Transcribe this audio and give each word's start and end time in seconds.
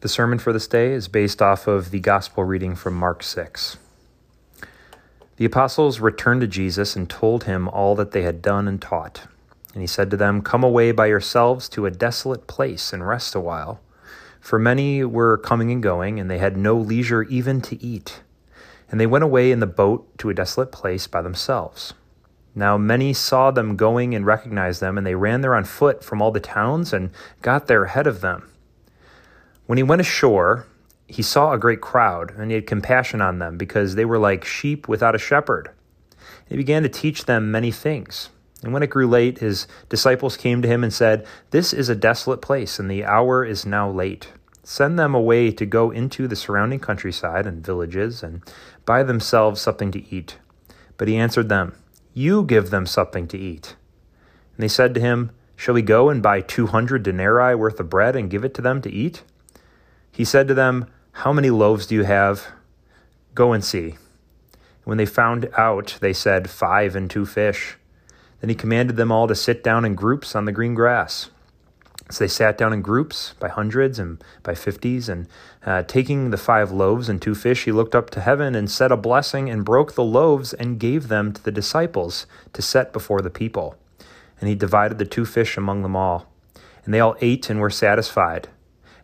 The 0.00 0.08
sermon 0.08 0.38
for 0.38 0.52
this 0.52 0.68
day 0.68 0.92
is 0.92 1.08
based 1.08 1.42
off 1.42 1.66
of 1.66 1.90
the 1.90 1.98
gospel 1.98 2.44
reading 2.44 2.76
from 2.76 2.94
Mark 2.94 3.24
6. 3.24 3.78
The 5.38 5.44
apostles 5.44 5.98
returned 5.98 6.40
to 6.42 6.46
Jesus 6.46 6.94
and 6.94 7.10
told 7.10 7.44
him 7.44 7.66
all 7.66 7.96
that 7.96 8.12
they 8.12 8.22
had 8.22 8.40
done 8.40 8.68
and 8.68 8.80
taught. 8.80 9.26
And 9.72 9.80
he 9.80 9.88
said 9.88 10.08
to 10.12 10.16
them, 10.16 10.40
Come 10.40 10.62
away 10.62 10.92
by 10.92 11.06
yourselves 11.06 11.68
to 11.70 11.84
a 11.84 11.90
desolate 11.90 12.46
place 12.46 12.92
and 12.92 13.08
rest 13.08 13.34
a 13.34 13.40
while. 13.40 13.80
For 14.40 14.56
many 14.56 15.02
were 15.02 15.36
coming 15.36 15.72
and 15.72 15.82
going, 15.82 16.20
and 16.20 16.30
they 16.30 16.38
had 16.38 16.56
no 16.56 16.76
leisure 16.76 17.24
even 17.24 17.60
to 17.62 17.82
eat. 17.82 18.20
And 18.92 19.00
they 19.00 19.06
went 19.06 19.24
away 19.24 19.50
in 19.50 19.58
the 19.58 19.66
boat 19.66 20.16
to 20.18 20.30
a 20.30 20.34
desolate 20.34 20.70
place 20.70 21.08
by 21.08 21.22
themselves. 21.22 21.92
Now 22.54 22.78
many 22.78 23.12
saw 23.14 23.50
them 23.50 23.74
going 23.74 24.14
and 24.14 24.24
recognized 24.24 24.80
them, 24.80 24.96
and 24.96 25.04
they 25.04 25.16
ran 25.16 25.40
there 25.40 25.56
on 25.56 25.64
foot 25.64 26.04
from 26.04 26.22
all 26.22 26.30
the 26.30 26.38
towns 26.38 26.92
and 26.92 27.10
got 27.42 27.66
there 27.66 27.82
ahead 27.82 28.06
of 28.06 28.20
them. 28.20 28.48
When 29.68 29.76
he 29.76 29.82
went 29.82 30.00
ashore, 30.00 30.64
he 31.08 31.20
saw 31.20 31.52
a 31.52 31.58
great 31.58 31.82
crowd, 31.82 32.32
and 32.38 32.50
he 32.50 32.54
had 32.54 32.66
compassion 32.66 33.20
on 33.20 33.38
them, 33.38 33.58
because 33.58 33.96
they 33.96 34.06
were 34.06 34.18
like 34.18 34.42
sheep 34.42 34.88
without 34.88 35.14
a 35.14 35.18
shepherd. 35.18 35.68
He 36.48 36.56
began 36.56 36.82
to 36.84 36.88
teach 36.88 37.26
them 37.26 37.50
many 37.50 37.70
things. 37.70 38.30
And 38.62 38.72
when 38.72 38.82
it 38.82 38.88
grew 38.88 39.06
late, 39.06 39.40
his 39.40 39.66
disciples 39.90 40.38
came 40.38 40.62
to 40.62 40.68
him 40.68 40.82
and 40.82 40.90
said, 40.90 41.26
This 41.50 41.74
is 41.74 41.90
a 41.90 41.94
desolate 41.94 42.40
place, 42.40 42.78
and 42.78 42.90
the 42.90 43.04
hour 43.04 43.44
is 43.44 43.66
now 43.66 43.90
late. 43.90 44.32
Send 44.62 44.98
them 44.98 45.14
away 45.14 45.50
to 45.50 45.66
go 45.66 45.90
into 45.90 46.26
the 46.26 46.34
surrounding 46.34 46.80
countryside 46.80 47.46
and 47.46 47.62
villages 47.62 48.22
and 48.22 48.40
buy 48.86 49.02
themselves 49.02 49.60
something 49.60 49.90
to 49.90 50.10
eat. 50.10 50.38
But 50.96 51.08
he 51.08 51.18
answered 51.18 51.50
them, 51.50 51.74
You 52.14 52.42
give 52.42 52.70
them 52.70 52.86
something 52.86 53.28
to 53.28 53.36
eat. 53.36 53.76
And 54.56 54.64
they 54.64 54.68
said 54.68 54.94
to 54.94 55.00
him, 55.02 55.30
Shall 55.56 55.74
we 55.74 55.82
go 55.82 56.08
and 56.08 56.22
buy 56.22 56.40
two 56.40 56.68
hundred 56.68 57.02
denarii 57.02 57.54
worth 57.54 57.78
of 57.78 57.90
bread 57.90 58.16
and 58.16 58.30
give 58.30 58.46
it 58.46 58.54
to 58.54 58.62
them 58.62 58.80
to 58.80 58.90
eat? 58.90 59.24
He 60.18 60.24
said 60.24 60.48
to 60.48 60.54
them, 60.54 60.86
How 61.12 61.32
many 61.32 61.48
loaves 61.48 61.86
do 61.86 61.94
you 61.94 62.02
have? 62.02 62.48
Go 63.36 63.52
and 63.52 63.64
see. 63.64 63.98
When 64.82 64.98
they 64.98 65.06
found 65.06 65.48
out, 65.56 65.96
they 66.00 66.12
said, 66.12 66.50
Five 66.50 66.96
and 66.96 67.08
two 67.08 67.24
fish. 67.24 67.76
Then 68.40 68.50
he 68.50 68.56
commanded 68.56 68.96
them 68.96 69.12
all 69.12 69.28
to 69.28 69.36
sit 69.36 69.62
down 69.62 69.84
in 69.84 69.94
groups 69.94 70.34
on 70.34 70.44
the 70.44 70.50
green 70.50 70.74
grass. 70.74 71.30
So 72.10 72.24
they 72.24 72.28
sat 72.28 72.58
down 72.58 72.72
in 72.72 72.82
groups 72.82 73.34
by 73.38 73.46
hundreds 73.46 74.00
and 74.00 74.20
by 74.42 74.56
fifties, 74.56 75.08
and 75.08 75.28
uh, 75.64 75.84
taking 75.84 76.30
the 76.30 76.36
five 76.36 76.72
loaves 76.72 77.08
and 77.08 77.22
two 77.22 77.36
fish, 77.36 77.62
he 77.62 77.70
looked 77.70 77.94
up 77.94 78.10
to 78.10 78.20
heaven 78.20 78.56
and 78.56 78.68
said 78.68 78.90
a 78.90 78.96
blessing 78.96 79.48
and 79.48 79.64
broke 79.64 79.94
the 79.94 80.02
loaves 80.02 80.52
and 80.52 80.80
gave 80.80 81.06
them 81.06 81.32
to 81.32 81.44
the 81.44 81.52
disciples 81.52 82.26
to 82.54 82.60
set 82.60 82.92
before 82.92 83.20
the 83.20 83.30
people. 83.30 83.76
And 84.40 84.48
he 84.48 84.56
divided 84.56 84.98
the 84.98 85.04
two 85.04 85.24
fish 85.24 85.56
among 85.56 85.82
them 85.82 85.94
all. 85.94 86.26
And 86.84 86.92
they 86.92 86.98
all 86.98 87.14
ate 87.20 87.48
and 87.48 87.60
were 87.60 87.70
satisfied. 87.70 88.48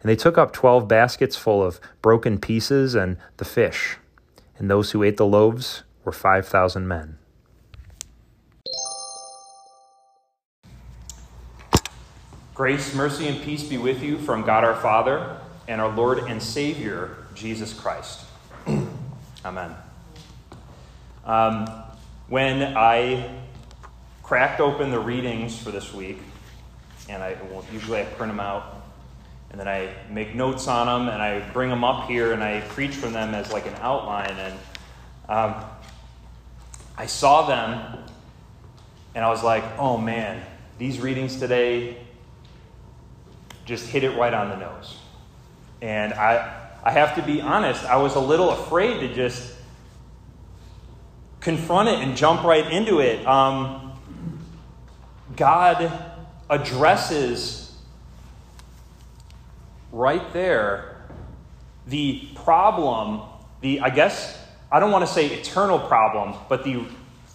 And 0.04 0.10
they 0.10 0.16
took 0.16 0.36
up 0.36 0.52
twelve 0.52 0.86
baskets 0.86 1.34
full 1.34 1.62
of 1.62 1.80
broken 2.02 2.38
pieces 2.38 2.94
and 2.94 3.16
the 3.38 3.44
fish. 3.46 3.96
And 4.58 4.70
those 4.70 4.90
who 4.90 5.02
ate 5.02 5.16
the 5.16 5.24
loaves 5.24 5.82
were 6.04 6.12
five 6.12 6.46
thousand 6.46 6.86
men. 6.86 7.16
Grace, 12.54 12.94
mercy, 12.94 13.28
and 13.28 13.42
peace 13.42 13.64
be 13.64 13.78
with 13.78 14.02
you 14.02 14.18
from 14.18 14.42
God 14.42 14.62
our 14.62 14.76
Father 14.76 15.38
and 15.68 15.80
our 15.80 15.88
Lord 15.88 16.18
and 16.18 16.42
Savior, 16.42 17.16
Jesus 17.34 17.72
Christ. 17.72 18.26
Amen. 19.46 19.74
Um, 21.24 21.66
when 22.28 22.76
I 22.76 23.38
cracked 24.22 24.60
open 24.60 24.90
the 24.90 25.00
readings 25.00 25.58
for 25.58 25.70
this 25.70 25.94
week, 25.94 26.18
and 27.08 27.22
I 27.22 27.38
well, 27.50 27.64
usually 27.72 28.02
I 28.02 28.04
print 28.04 28.30
them 28.30 28.40
out 28.40 28.83
and 29.54 29.60
then 29.60 29.68
I 29.68 29.94
make 30.10 30.34
notes 30.34 30.66
on 30.66 30.88
them 30.88 31.14
and 31.14 31.22
I 31.22 31.38
bring 31.52 31.70
them 31.70 31.84
up 31.84 32.08
here 32.08 32.32
and 32.32 32.42
I 32.42 32.60
preach 32.70 32.96
from 32.96 33.12
them 33.12 33.36
as 33.36 33.52
like 33.52 33.68
an 33.68 33.76
outline. 33.80 34.36
And 34.36 34.54
um, 35.28 35.64
I 36.98 37.06
saw 37.06 37.46
them 37.46 38.00
and 39.14 39.24
I 39.24 39.28
was 39.28 39.44
like, 39.44 39.62
oh 39.78 39.96
man, 39.96 40.42
these 40.76 40.98
readings 40.98 41.38
today 41.38 41.98
just 43.64 43.86
hit 43.86 44.02
it 44.02 44.18
right 44.18 44.34
on 44.34 44.48
the 44.48 44.56
nose. 44.56 44.96
And 45.80 46.14
I, 46.14 46.72
I 46.82 46.90
have 46.90 47.14
to 47.14 47.22
be 47.22 47.40
honest, 47.40 47.84
I 47.84 47.98
was 47.98 48.16
a 48.16 48.20
little 48.20 48.50
afraid 48.50 48.98
to 49.06 49.14
just 49.14 49.54
confront 51.38 51.90
it 51.90 52.00
and 52.00 52.16
jump 52.16 52.42
right 52.42 52.68
into 52.72 52.98
it. 52.98 53.24
Um, 53.24 53.92
God 55.36 55.92
addresses 56.50 57.63
right 59.94 60.32
there 60.32 60.94
the 61.86 62.28
problem, 62.34 63.22
the, 63.60 63.80
I 63.80 63.90
guess, 63.90 64.38
I 64.72 64.80
don't 64.80 64.90
want 64.90 65.06
to 65.06 65.12
say 65.12 65.26
eternal 65.26 65.78
problem, 65.78 66.34
but 66.48 66.64
the 66.64 66.84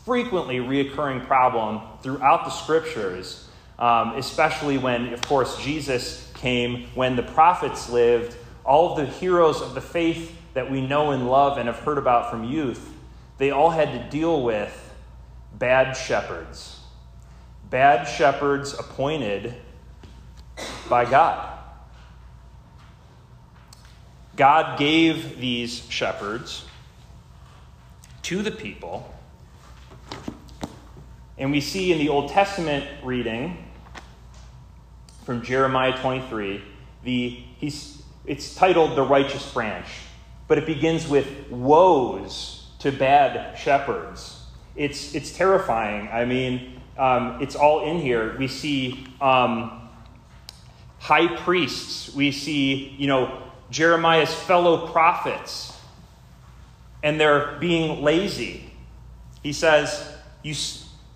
frequently 0.05 0.57
reoccurring 0.57 1.25
problem 1.27 1.81
throughout 2.01 2.45
the 2.45 2.51
scriptures, 2.51 3.47
um, 3.77 4.15
especially 4.15 4.77
when, 4.77 5.13
of 5.13 5.21
course, 5.21 5.61
Jesus 5.63 6.31
came, 6.35 6.87
when 6.95 7.15
the 7.15 7.23
prophets 7.23 7.89
lived, 7.89 8.35
all 8.65 8.91
of 8.91 8.97
the 8.97 9.05
heroes 9.05 9.61
of 9.61 9.73
the 9.73 9.81
faith 9.81 10.35
that 10.53 10.69
we 10.69 10.85
know 10.85 11.11
and 11.11 11.29
love 11.29 11.57
and 11.57 11.67
have 11.67 11.79
heard 11.79 11.97
about 11.97 12.31
from 12.31 12.43
youth, 12.43 12.91
they 13.37 13.51
all 13.51 13.69
had 13.69 13.91
to 13.91 14.09
deal 14.09 14.43
with 14.43 14.93
bad 15.57 15.93
shepherds. 15.93 16.79
Bad 17.69 18.05
shepherds 18.05 18.73
appointed 18.73 19.53
by 20.89 21.09
God. 21.09 21.58
God 24.39 24.79
gave 24.79 25.37
these 25.41 25.85
shepherds 25.89 26.63
to 28.21 28.41
the 28.41 28.51
people. 28.51 29.13
And 31.37 31.51
we 31.51 31.59
see 31.59 31.91
in 31.91 31.97
the 31.97 32.07
Old 32.07 32.29
Testament 32.29 32.85
reading 33.03 33.57
from 35.25 35.41
Jeremiah 35.41 35.91
23, 35.99 36.61
the, 37.03 37.43
it's 37.59 38.55
titled 38.55 38.95
The 38.95 39.03
Righteous 39.03 39.51
Branch, 39.51 39.85
but 40.47 40.57
it 40.57 40.65
begins 40.65 41.05
with 41.05 41.27
woes 41.49 42.65
to 42.79 42.93
bad 42.93 43.59
shepherds. 43.59 44.41
It's, 44.73 45.13
it's 45.13 45.35
terrifying. 45.35 46.07
I 46.13 46.23
mean, 46.23 46.81
um, 46.97 47.41
it's 47.41 47.57
all 47.57 47.83
in 47.83 47.99
here. 47.99 48.37
We 48.39 48.47
see 48.47 49.05
um, 49.19 49.89
high 50.97 51.35
priests, 51.35 52.15
we 52.15 52.31
see, 52.31 52.95
you 52.97 53.07
know, 53.07 53.47
Jeremiah's 53.71 54.33
fellow 54.33 54.87
prophets, 54.87 55.77
and 57.03 57.19
they're 57.19 57.57
being 57.59 58.03
lazy. 58.03 58.71
He 59.43 59.53
says, 59.53 60.11
You, 60.43 60.55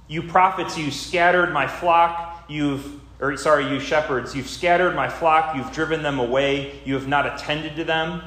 you 0.08 0.24
prophets, 0.24 0.78
you 0.78 0.92
scattered 0.92 1.52
my 1.52 1.68
flock, 1.68 2.46
you've 2.48 3.00
or 3.20 3.38
sorry, 3.38 3.70
you 3.70 3.80
shepherds, 3.80 4.36
you've 4.36 4.50
scattered 4.50 4.96
my 4.96 5.08
flock, 5.08 5.56
you've 5.56 5.72
driven 5.72 6.04
them 6.04 6.20
away, 6.20 6.80
you 6.84 6.94
have 6.96 7.08
not 7.08 7.26
attended 7.26 7.78
to 7.78 7.86
them. 7.86 8.22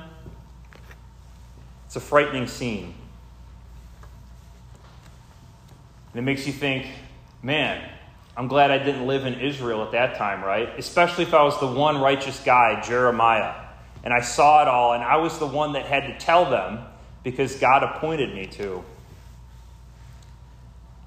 It's 1.85 1.97
a 1.97 2.01
frightening 2.01 2.47
scene. 2.47 2.95
And 6.13 6.21
it 6.21 6.23
makes 6.23 6.47
you 6.47 6.53
think, 6.53 6.87
man, 7.43 7.87
I'm 8.39 8.49
glad 8.49 8.71
I 8.71 8.79
didn't 8.79 9.07
live 9.07 9.27
in 9.27 9.35
Israel 9.35 9.83
at 9.83 9.93
that 9.93 10.17
time, 10.17 10.43
right? 10.43 10.71
Especially 10.79 11.25
if 11.25 11.35
I 11.35 11.43
was 11.43 11.61
the 11.61 11.67
one 11.67 12.01
righteous 12.01 12.43
guy, 12.43 12.81
Jeremiah 12.81 13.66
and 14.07 14.15
I 14.15 14.21
saw 14.21 14.63
it 14.63 14.69
all, 14.69 14.93
and 14.93 15.03
I 15.03 15.17
was 15.17 15.41
the 15.41 15.49
one 15.49 15.73
that 15.73 15.85
had 15.87 16.07
to 16.07 16.17
tell 16.17 16.49
them 16.49 16.79
because 17.25 17.57
God 17.57 17.83
appointed 17.83 18.33
me 18.33 18.47
to. 18.47 18.85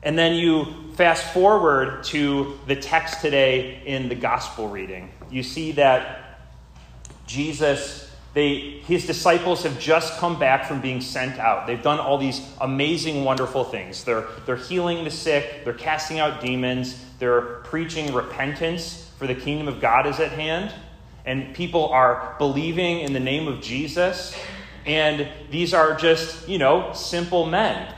And 0.04 0.20
then 0.20 0.36
you 0.36 0.66
fast 0.96 1.34
forward 1.34 2.04
to 2.06 2.60
the 2.68 2.76
text 2.76 3.22
today 3.22 3.82
in 3.86 4.10
the 4.10 4.16
gospel 4.16 4.68
reading. 4.68 5.14
You 5.32 5.44
see 5.44 5.72
that 5.74 6.42
Jesus, 7.26 8.12
they, 8.34 8.82
his 8.84 9.08
disciples 9.08 9.64
have 9.64 9.80
just 9.80 10.20
come 10.20 10.38
back 10.38 10.66
from 10.66 10.82
being 10.82 11.00
sent 11.00 11.40
out. 11.40 11.68
They've 11.68 11.82
done 11.82 12.02
all 12.02 12.18
these 12.18 12.46
amazing, 12.60 13.24
wonderful 13.24 13.64
things. 13.64 14.04
They're, 14.04 14.28
they're 14.46 14.58
healing 14.58 15.06
the 15.06 15.12
sick, 15.12 15.64
they're 15.64 15.72
casting 15.72 16.20
out 16.20 16.42
demons, 16.42 17.02
they're 17.18 17.62
preaching 17.64 18.14
repentance, 18.14 19.10
for 19.18 19.26
the 19.26 19.36
kingdom 19.36 19.70
of 19.70 19.80
God 19.80 20.06
is 20.06 20.20
at 20.20 20.34
hand 20.34 20.74
and 21.26 21.54
people 21.56 21.90
are 21.90 22.36
believing 22.38 23.00
in 23.00 23.14
the 23.14 23.20
name 23.20 23.48
of 23.48 23.62
Jesus. 23.62 24.36
And 24.86 25.28
these 25.52 25.74
are 25.74 25.96
just, 25.96 26.48
you 26.48 26.58
know, 26.58 26.94
simple 26.94 27.46
men. 27.46 27.94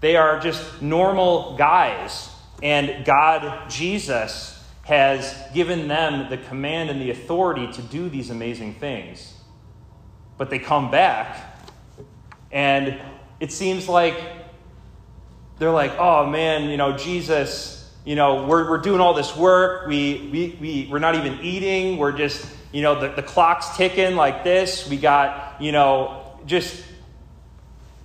They 0.00 0.16
are 0.16 0.38
just 0.40 0.80
normal 0.80 1.56
guys. 1.56 2.30
And 2.62 3.04
God, 3.04 3.68
Jesus, 3.68 4.56
has 4.86 5.34
given 5.52 5.88
them 5.88 6.30
the 6.30 6.38
command 6.38 6.90
and 6.90 7.00
the 7.00 7.10
authority 7.10 7.70
to 7.72 7.82
do 7.82 8.08
these 8.08 8.30
amazing 8.30 8.74
things. 8.74 9.34
But 10.38 10.48
they 10.48 10.60
come 10.60 10.92
back, 10.92 11.58
and 12.52 13.00
it 13.40 13.50
seems 13.50 13.88
like 13.88 14.16
they're 15.58 15.72
like, 15.72 15.98
oh 15.98 16.26
man, 16.26 16.70
you 16.70 16.76
know, 16.76 16.96
Jesus, 16.96 17.75
you 18.06 18.14
know, 18.14 18.46
we're, 18.46 18.70
we're 18.70 18.78
doing 18.78 19.00
all 19.00 19.12
this 19.12 19.36
work. 19.36 19.86
We, 19.86 20.30
we, 20.32 20.58
we, 20.60 20.88
we're 20.90 21.00
not 21.00 21.16
even 21.16 21.40
eating. 21.42 21.98
We're 21.98 22.12
just, 22.12 22.46
you 22.72 22.80
know, 22.80 22.98
the, 22.98 23.08
the 23.08 23.22
clock's 23.22 23.76
ticking 23.76 24.16
like 24.16 24.44
this. 24.44 24.88
We 24.88 24.96
got, 24.96 25.60
you 25.60 25.72
know, 25.72 26.38
just 26.46 26.82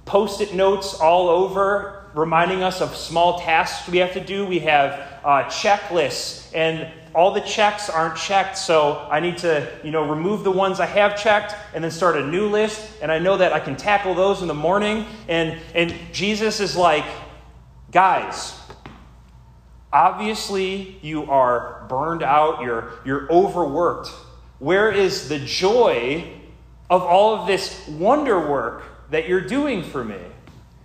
post 0.04 0.42
it 0.42 0.54
notes 0.54 0.96
all 0.96 1.30
over 1.30 2.02
reminding 2.14 2.64
us 2.64 2.82
of 2.82 2.96
small 2.96 3.40
tasks 3.40 3.88
we 3.88 4.00
have 4.00 4.14
to 4.14 4.20
do. 4.20 4.46
We 4.46 4.60
have 4.60 4.94
uh, 5.24 5.44
checklists, 5.46 6.54
and 6.54 6.92
all 7.14 7.32
the 7.34 7.42
checks 7.42 7.90
aren't 7.90 8.18
checked, 8.18 8.58
so 8.58 9.08
I 9.10 9.20
need 9.20 9.38
to, 9.40 9.72
you 9.84 9.92
know, 9.92 10.10
remove 10.10 10.44
the 10.44 10.52
ones 10.52 10.80
I 10.80 10.86
have 10.86 11.22
checked 11.22 11.56
and 11.74 11.84
then 11.84 11.92
start 11.92 12.18
a 12.18 12.26
new 12.26 12.48
list. 12.48 13.02
And 13.02 13.12
I 13.12 13.20
know 13.20 13.38
that 13.38 13.54
I 13.54 13.60
can 13.60 13.76
tackle 13.76 14.14
those 14.14 14.42
in 14.42 14.48
the 14.48 14.54
morning. 14.54 15.06
And 15.28 15.60
and 15.76 15.94
Jesus 16.12 16.60
is 16.60 16.76
like, 16.76 17.06
guys, 17.92 18.60
obviously 19.94 20.98
you 21.02 21.30
are 21.30 21.86
burned 21.90 22.24
out. 22.24 22.62
You're 22.62 22.94
you're 23.06 23.32
overworked. 23.32 24.10
Where 24.60 24.92
is 24.92 25.30
the 25.30 25.40
joy 25.40 26.32
of 26.90 27.02
all 27.04 27.36
of 27.36 27.48
this 27.48 27.88
wonder 27.88 28.40
work 28.40 28.84
that 29.10 29.28
you're 29.28 29.42
doing 29.42 29.84
for 29.84 30.04
me? 30.04 30.20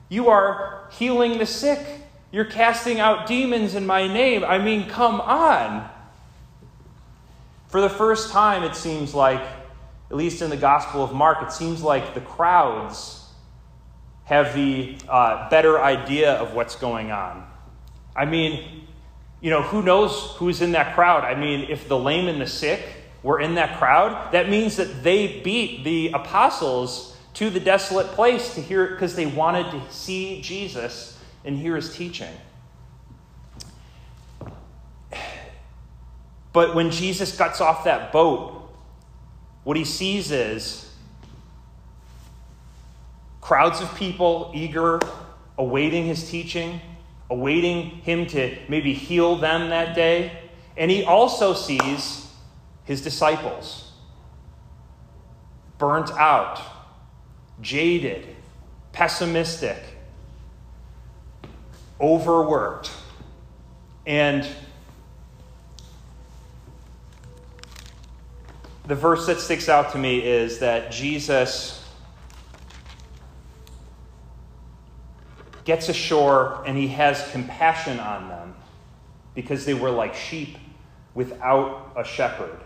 You 0.08 0.29
are 0.29 0.88
healing 0.93 1.38
the 1.38 1.47
sick. 1.47 1.85
You're 2.31 2.44
casting 2.44 3.00
out 3.00 3.26
demons 3.26 3.75
in 3.75 3.87
my 3.87 4.06
name. 4.06 4.44
I 4.44 4.58
mean, 4.58 4.88
come 4.88 5.20
on. 5.20 5.88
For 7.69 7.81
the 7.81 7.88
first 7.91 8.31
time, 8.31 8.62
it 8.62 8.76
seems 8.76 9.14
like, 9.14 9.41
at 10.11 10.17
least 10.17 10.43
in 10.43 10.50
the 10.50 10.56
Gospel 10.56 11.03
of 11.03 11.12
Mark, 11.12 11.43
it 11.43 11.53
seems 11.53 11.82
like 11.82 12.14
the 12.14 12.20
crowds 12.20 13.25
have 14.25 14.55
the 14.55 14.97
uh, 15.08 15.49
better 15.50 15.81
idea 15.81 16.35
of 16.35 16.55
what's 16.55 16.76
going 16.76 17.11
on. 17.11 17.47
I 18.14 18.25
mean, 18.25 18.87
you 19.40 19.50
know, 19.50 19.62
who 19.62 19.82
knows 19.82 20.34
who's 20.36 20.62
in 20.62 20.72
that 20.72 20.94
crowd? 20.94 21.24
I 21.24 21.34
mean, 21.38 21.70
if 21.70 21.88
the 21.88 21.98
lame 21.98 22.28
and 22.28 22.40
the 22.40 22.46
sick 22.46 22.82
were 23.22 23.40
in 23.40 23.56
that 23.56 23.78
crowd, 23.78 24.32
that 24.32 24.48
means 24.48 24.76
that 24.76 25.02
they 25.02 25.40
beat 25.40 25.84
the 25.84 26.10
apostles 26.12 27.16
to 27.34 27.50
the 27.50 27.60
desolate 27.60 28.06
place 28.08 28.54
to 28.54 28.62
hear 28.62 28.84
it 28.84 28.90
because 28.92 29.14
they 29.14 29.26
wanted 29.26 29.70
to 29.70 29.82
see 29.92 30.40
Jesus 30.40 31.18
and 31.44 31.58
hear 31.58 31.76
his 31.76 31.94
teaching. 31.94 32.32
But 36.52 36.74
when 36.74 36.90
Jesus 36.90 37.36
gets 37.36 37.60
off 37.60 37.84
that 37.84 38.12
boat, 38.12 38.70
what 39.64 39.76
he 39.76 39.84
sees 39.84 40.30
is 40.30 40.90
crowds 43.42 43.82
of 43.82 43.94
people 43.96 44.50
eager, 44.54 44.98
awaiting 45.58 46.06
his 46.06 46.30
teaching, 46.30 46.80
awaiting 47.31 47.82
him 47.82 48.26
to 48.26 48.56
maybe 48.69 48.93
heal 48.93 49.37
them 49.37 49.70
that 49.70 49.94
day. 49.94 50.38
And 50.76 50.90
he 50.90 51.05
also 51.05 51.55
sees 51.55 52.31
his 52.84 53.00
disciples 53.02 53.93
burnt 55.78 56.11
out 56.12 56.61
jaded, 57.61 58.26
pessimistic, 58.93 59.82
overworked. 62.00 62.90
And 64.06 64.46
the 68.87 68.94
verse 68.94 69.26
that 69.26 69.40
sticks 69.40 69.69
out 69.69 69.93
to 69.93 69.99
me 69.99 70.25
is 70.25 70.61
that 70.61 70.93
Jesus 70.93 71.82
gets 75.66 75.88
ashore 75.88 76.62
and 76.64 76.78
he 76.78 76.86
has 76.88 77.28
compassion 77.32 77.98
on 77.98 78.28
them 78.28 78.54
because 79.34 79.66
they 79.66 79.74
were 79.74 79.90
like 79.90 80.14
sheep 80.14 80.56
without 81.12 81.92
a 81.96 82.04
shepherd. 82.04 82.58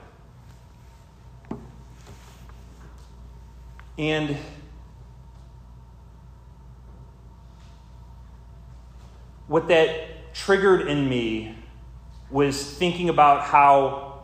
And 3.98 4.36
what 9.46 9.68
that 9.68 10.34
triggered 10.34 10.86
in 10.86 11.08
me 11.08 11.56
was 12.30 12.62
thinking 12.76 13.08
about 13.08 13.42
how, 13.42 14.22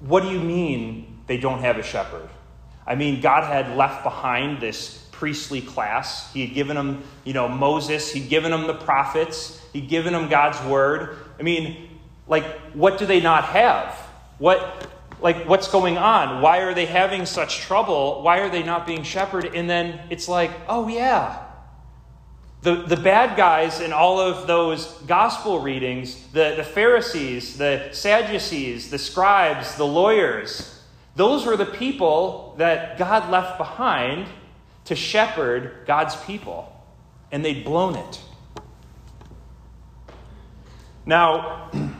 what 0.00 0.22
do 0.22 0.30
you 0.30 0.40
mean 0.40 1.20
they 1.26 1.38
don't 1.38 1.60
have 1.60 1.78
a 1.78 1.82
shepherd? 1.82 2.28
I 2.86 2.94
mean, 2.94 3.20
God 3.20 3.44
had 3.44 3.76
left 3.76 4.04
behind 4.04 4.60
this 4.60 5.05
priestly 5.18 5.60
class. 5.60 6.32
He 6.32 6.44
had 6.44 6.54
given 6.54 6.76
them, 6.76 7.02
you 7.24 7.32
know, 7.32 7.48
Moses, 7.48 8.12
he'd 8.12 8.28
given 8.28 8.50
them 8.50 8.66
the 8.66 8.74
prophets, 8.74 9.60
he'd 9.72 9.88
given 9.88 10.12
them 10.12 10.28
God's 10.28 10.60
word. 10.68 11.16
I 11.38 11.42
mean, 11.42 11.98
like, 12.26 12.44
what 12.72 12.98
do 12.98 13.06
they 13.06 13.20
not 13.20 13.44
have? 13.44 13.94
What, 14.38 14.88
like, 15.20 15.48
what's 15.48 15.68
going 15.68 15.96
on? 15.96 16.42
Why 16.42 16.58
are 16.58 16.74
they 16.74 16.86
having 16.86 17.24
such 17.24 17.60
trouble? 17.60 18.22
Why 18.22 18.40
are 18.40 18.50
they 18.50 18.62
not 18.62 18.86
being 18.86 19.02
shepherded? 19.02 19.54
And 19.54 19.68
then 19.68 20.00
it's 20.10 20.28
like, 20.28 20.50
oh, 20.68 20.88
yeah, 20.88 21.42
the, 22.62 22.82
the 22.82 22.96
bad 22.96 23.36
guys 23.36 23.80
in 23.80 23.92
all 23.92 24.18
of 24.20 24.46
those 24.46 24.86
gospel 25.06 25.60
readings, 25.60 26.26
the, 26.32 26.54
the 26.56 26.64
Pharisees, 26.64 27.56
the 27.56 27.88
Sadducees, 27.92 28.90
the 28.90 28.98
scribes, 28.98 29.76
the 29.76 29.86
lawyers, 29.86 30.82
those 31.14 31.46
were 31.46 31.56
the 31.56 31.64
people 31.64 32.54
that 32.58 32.98
God 32.98 33.30
left 33.30 33.56
behind 33.56 34.26
to 34.86 34.96
shepherd 34.96 35.84
God's 35.86 36.16
people. 36.24 36.72
And 37.30 37.44
they'd 37.44 37.64
blown 37.64 37.96
it. 37.96 38.20
Now, 41.04 41.70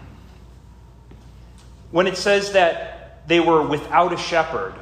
when 1.91 2.07
it 2.07 2.17
says 2.17 2.53
that 2.53 3.27
they 3.29 3.41
were 3.41 3.67
without 3.67 4.13
a 4.13 4.17
shepherd, 4.17 4.75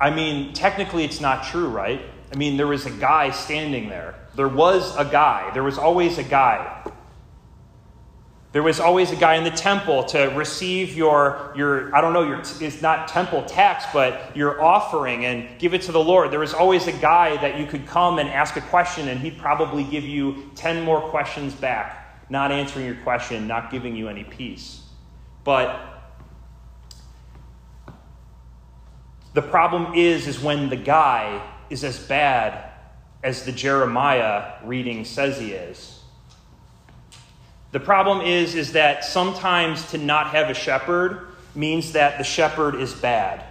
I 0.00 0.10
mean, 0.10 0.52
technically 0.52 1.04
it's 1.04 1.20
not 1.20 1.44
true, 1.44 1.68
right? 1.68 2.00
I 2.32 2.36
mean, 2.36 2.56
there 2.56 2.66
was 2.66 2.86
a 2.86 2.90
guy 2.90 3.30
standing 3.30 3.88
there. 3.88 4.14
There 4.34 4.48
was 4.48 4.96
a 4.96 5.04
guy. 5.04 5.50
There 5.52 5.64
was 5.64 5.78
always 5.78 6.18
a 6.18 6.24
guy. 6.24 6.89
There 8.52 8.64
was 8.64 8.80
always 8.80 9.12
a 9.12 9.16
guy 9.16 9.36
in 9.36 9.44
the 9.44 9.50
temple 9.50 10.02
to 10.06 10.26
receive 10.34 10.96
your, 10.96 11.52
your 11.54 11.94
I 11.94 12.00
don't 12.00 12.12
know, 12.12 12.24
your, 12.24 12.40
it's 12.40 12.82
not 12.82 13.06
temple 13.06 13.44
tax, 13.44 13.84
but 13.92 14.36
your 14.36 14.60
offering 14.60 15.24
and 15.24 15.56
give 15.60 15.72
it 15.72 15.82
to 15.82 15.92
the 15.92 16.02
Lord. 16.02 16.32
There 16.32 16.40
was 16.40 16.52
always 16.52 16.88
a 16.88 16.92
guy 16.92 17.36
that 17.36 17.60
you 17.60 17.66
could 17.66 17.86
come 17.86 18.18
and 18.18 18.28
ask 18.28 18.56
a 18.56 18.60
question, 18.60 19.06
and 19.06 19.20
he'd 19.20 19.38
probably 19.38 19.84
give 19.84 20.02
you 20.02 20.50
10 20.56 20.82
more 20.82 21.00
questions 21.00 21.54
back, 21.54 22.28
not 22.28 22.50
answering 22.50 22.86
your 22.86 22.96
question, 22.96 23.46
not 23.46 23.70
giving 23.70 23.94
you 23.94 24.08
any 24.08 24.24
peace. 24.24 24.82
But 25.44 25.80
the 29.32 29.42
problem 29.42 29.94
is, 29.94 30.26
is 30.26 30.40
when 30.40 30.70
the 30.70 30.76
guy 30.76 31.40
is 31.70 31.84
as 31.84 32.00
bad 32.00 32.68
as 33.22 33.44
the 33.44 33.52
Jeremiah 33.52 34.54
reading 34.64 35.04
says 35.04 35.38
he 35.38 35.52
is. 35.52 35.99
The 37.72 37.80
problem 37.80 38.20
is, 38.26 38.54
is 38.54 38.72
that 38.72 39.04
sometimes 39.04 39.90
to 39.90 39.98
not 39.98 40.28
have 40.28 40.50
a 40.50 40.54
shepherd 40.54 41.28
means 41.54 41.92
that 41.92 42.18
the 42.18 42.24
shepherd 42.24 42.74
is 42.74 42.92
bad. 42.94 43.44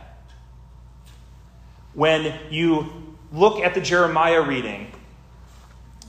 When 1.94 2.34
you 2.50 3.16
look 3.32 3.60
at 3.60 3.74
the 3.74 3.82
Jeremiah 3.82 4.42
reading, 4.42 4.92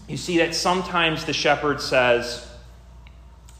you 0.08 0.16
see 0.16 0.38
that 0.38 0.54
sometimes 0.54 1.24
the 1.24 1.32
shepherd 1.32 1.80
says, 1.80 2.48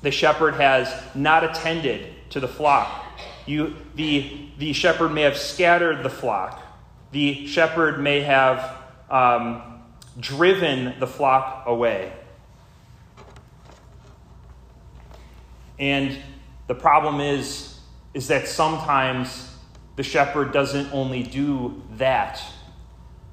the 0.03 0.11
shepherd 0.11 0.55
has 0.55 0.93
not 1.15 1.45
attended 1.45 2.13
to 2.31 2.41
the 2.41 2.49
flock. 2.49 3.05
You, 3.47 3.77
the, 3.95 4.49
the 4.59 4.73
shepherd 4.73 5.11
may 5.11 5.23
have 5.23 5.37
scattered 5.37 6.03
the 6.03 6.11
flock. 6.11 6.61
The 7.13 7.47
shepherd 7.47 8.01
may 8.01 8.21
have 8.21 8.77
um, 9.11 9.83
driven 10.19 10.99
the 10.99 11.07
flock 11.07 11.65
away. 11.67 12.13
And 15.81 16.17
the 16.67 16.75
problem 16.75 17.21
is, 17.21 17.81
is 18.13 18.29
that 18.29 18.47
sometimes 18.47 19.57
the 19.97 20.03
shepherd 20.03 20.53
doesn't 20.53 20.93
only 20.93 21.23
do 21.23 21.83
that. 21.93 22.41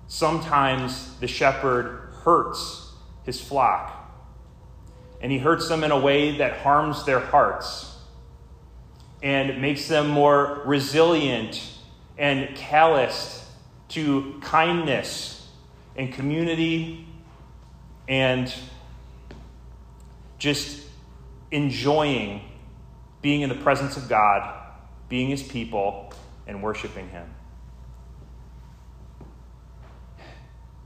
Sometimes 0.08 1.20
the 1.20 1.28
shepherd 1.28 2.14
hurts 2.24 2.94
his 3.26 3.40
flock. 3.40 3.94
And 5.20 5.32
he 5.32 5.40
hurts 5.40 5.68
them 5.68 5.84
in 5.84 5.92
a 5.92 6.00
way 6.00 6.38
that 6.38 6.58
harms 6.60 7.06
their 7.06 7.20
hearts 7.20 7.96
and 9.22 9.62
makes 9.62 9.88
them 9.88 10.08
more 10.08 10.62
resilient 10.66 11.62
and 12.18 12.56
calloused 12.56 13.44
to 13.90 14.40
kindness 14.42 15.50
and 15.96 16.14
community 16.14 17.08
and 18.08 18.54
just 20.38 20.87
enjoying 21.52 22.42
being 23.22 23.42
in 23.42 23.50
the 23.50 23.56
presence 23.56 23.98
of 23.98 24.08
God, 24.08 24.54
being 25.10 25.30
His 25.30 25.44
people, 25.44 26.14
and 26.46 26.62
worshiping 26.62 27.10
Him. 27.10 27.28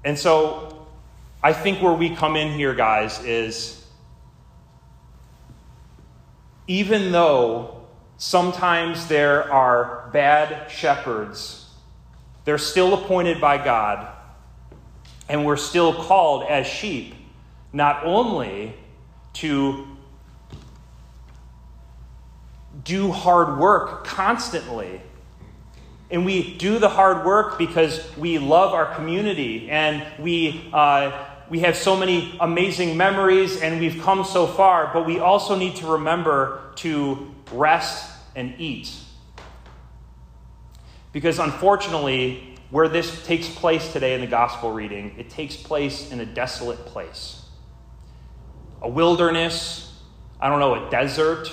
And 0.04 0.18
so 0.18 0.88
I 1.44 1.54
think 1.54 1.82
where 1.82 1.94
we 1.94 2.16
come 2.16 2.36
in 2.36 2.54
here, 2.54 2.74
guys, 2.74 3.24
is 3.24 3.86
even 6.68 7.12
though 7.12 7.82
Sometimes 8.22 9.08
there 9.08 9.52
are 9.52 10.08
bad 10.14 10.70
shepherds. 10.70 11.68
They're 12.46 12.60
still 12.60 12.94
appointed 12.94 13.42
by 13.42 13.58
God, 13.58 14.08
and 15.28 15.44
we're 15.44 15.58
still 15.58 15.92
called 15.92 16.44
as 16.44 16.68
sheep 16.68 17.16
not 17.74 18.06
only 18.06 18.76
to 19.34 19.88
do 22.84 23.12
hard 23.12 23.58
work 23.60 24.06
constantly. 24.06 25.02
And 26.10 26.26
we 26.26 26.56
do 26.58 26.80
the 26.80 26.90
hard 26.90 27.26
work 27.26 27.58
because 27.58 28.02
we 28.18 28.38
love 28.38 28.74
our 28.74 28.94
community 28.96 29.70
and 29.70 30.06
we, 30.20 30.70
uh, 30.74 31.26
we 31.50 31.60
have 31.60 31.78
so 31.78 31.96
many 31.96 32.36
amazing 32.40 32.98
memories 32.98 33.62
and 33.62 33.80
we've 33.80 34.02
come 34.02 34.26
so 34.26 34.46
far, 34.46 34.92
but 34.94 35.06
we 35.06 35.20
also 35.20 35.56
need 35.56 35.78
to 35.78 35.88
remember 35.88 36.62
to 36.78 37.34
rest 37.52 38.12
and 38.36 38.56
eat. 38.58 38.94
Because 41.14 41.40
unfortunately, 41.40 42.56
where 42.70 42.88
this 42.88 43.26
takes 43.26 43.50
place 43.50 43.92
today 43.92 44.14
in 44.14 44.22
the 44.22 44.28
gospel 44.28 44.72
reading, 44.72 45.14
it 45.18 45.30
takes 45.30 45.58
place 45.58 46.12
in 46.12 46.22
a 46.22 46.26
desolate 46.26 46.86
place. 46.86 47.46
A 48.82 48.90
wilderness, 48.90 49.94
I 50.40 50.50
don't 50.50 50.60
know, 50.60 50.88
a 50.88 50.90
desert, 50.90 51.52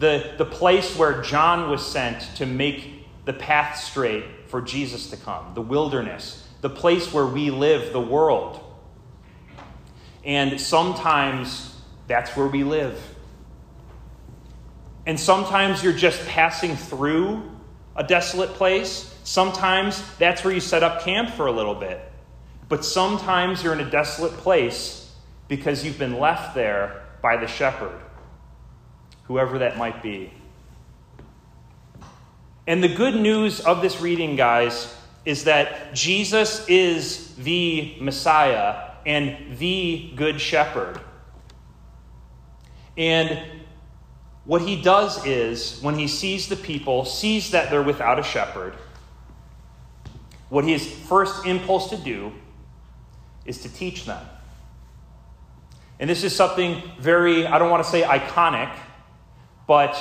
the, 0.00 0.32
the 0.38 0.46
place 0.46 0.96
where 0.96 1.20
John 1.20 1.70
was 1.70 1.86
sent 1.86 2.22
to 2.36 2.46
make 2.46 3.06
the 3.26 3.34
path 3.34 3.76
straight 3.76 4.24
for 4.48 4.62
Jesus 4.62 5.10
to 5.10 5.16
come, 5.18 5.52
the 5.54 5.60
wilderness, 5.60 6.48
the 6.62 6.70
place 6.70 7.12
where 7.12 7.26
we 7.26 7.50
live, 7.50 7.92
the 7.92 8.00
world. 8.00 8.60
And 10.24 10.58
sometimes 10.58 11.78
that's 12.06 12.34
where 12.34 12.46
we 12.46 12.64
live. 12.64 12.98
And 15.04 15.20
sometimes 15.20 15.84
you're 15.84 15.92
just 15.92 16.26
passing 16.26 16.76
through 16.76 17.42
a 17.94 18.02
desolate 18.02 18.54
place. 18.54 19.14
Sometimes 19.24 20.02
that's 20.16 20.42
where 20.42 20.54
you 20.54 20.60
set 20.60 20.82
up 20.82 21.02
camp 21.02 21.28
for 21.30 21.46
a 21.46 21.52
little 21.52 21.74
bit. 21.74 22.00
But 22.70 22.86
sometimes 22.86 23.62
you're 23.62 23.74
in 23.74 23.80
a 23.80 23.90
desolate 23.90 24.32
place 24.32 25.12
because 25.46 25.84
you've 25.84 25.98
been 25.98 26.18
left 26.18 26.54
there 26.54 27.04
by 27.20 27.36
the 27.36 27.46
shepherd 27.46 28.00
whoever 29.30 29.60
that 29.60 29.78
might 29.78 30.02
be. 30.02 30.28
And 32.66 32.82
the 32.82 32.92
good 32.92 33.14
news 33.14 33.60
of 33.60 33.80
this 33.80 34.00
reading, 34.00 34.34
guys, 34.34 34.92
is 35.24 35.44
that 35.44 35.94
Jesus 35.94 36.66
is 36.66 37.36
the 37.36 37.94
Messiah 38.00 38.90
and 39.06 39.56
the 39.56 40.10
Good 40.16 40.40
Shepherd. 40.40 41.00
And 42.96 43.40
what 44.46 44.62
he 44.62 44.82
does 44.82 45.24
is, 45.24 45.80
when 45.80 45.94
he 45.94 46.08
sees 46.08 46.48
the 46.48 46.56
people, 46.56 47.04
sees 47.04 47.52
that 47.52 47.70
they're 47.70 47.84
without 47.84 48.18
a 48.18 48.24
shepherd, 48.24 48.74
what 50.48 50.64
his 50.64 50.90
first 50.90 51.46
impulse 51.46 51.88
to 51.90 51.96
do 51.96 52.32
is 53.44 53.62
to 53.62 53.68
teach 53.68 54.06
them. 54.06 54.26
And 56.00 56.10
this 56.10 56.24
is 56.24 56.34
something 56.34 56.82
very, 56.98 57.46
I 57.46 57.60
don't 57.60 57.70
want 57.70 57.84
to 57.84 57.88
say 57.88 58.02
iconic, 58.02 58.74
but 59.70 59.96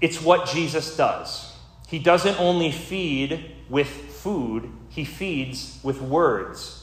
it's 0.00 0.22
what 0.22 0.48
Jesus 0.48 0.96
does. 0.96 1.52
He 1.86 1.98
doesn't 1.98 2.40
only 2.40 2.72
feed 2.72 3.56
with 3.68 3.88
food, 3.88 4.72
he 4.88 5.04
feeds 5.04 5.80
with 5.82 6.00
words. 6.00 6.82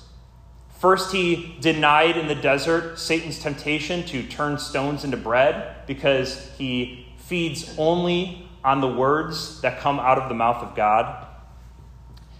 First, 0.77 1.11
he 1.11 1.57
denied 1.59 2.17
in 2.17 2.27
the 2.27 2.35
desert 2.35 2.99
Satan's 2.99 3.39
temptation 3.39 4.05
to 4.09 4.21
turn 4.21 4.59
stones 4.59 5.03
into 5.03 5.17
bread 5.17 5.87
because 5.87 6.51
he 6.59 7.07
feeds 7.17 7.73
only 7.79 8.47
on 8.63 8.79
the 8.79 8.87
words 8.87 9.59
that 9.61 9.79
come 9.79 9.99
out 9.99 10.19
of 10.19 10.29
the 10.29 10.35
mouth 10.35 10.61
of 10.61 10.75
God 10.75 11.25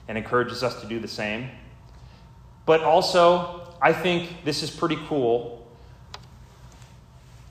and 0.07 0.19
encourages 0.19 0.61
us 0.61 0.79
to 0.81 0.87
do 0.87 0.99
the 0.99 1.07
same. 1.07 1.49
But 2.67 2.81
also, 2.81 3.73
I 3.81 3.91
think 3.91 4.45
this 4.45 4.61
is 4.61 4.69
pretty 4.69 4.99
cool 5.07 5.60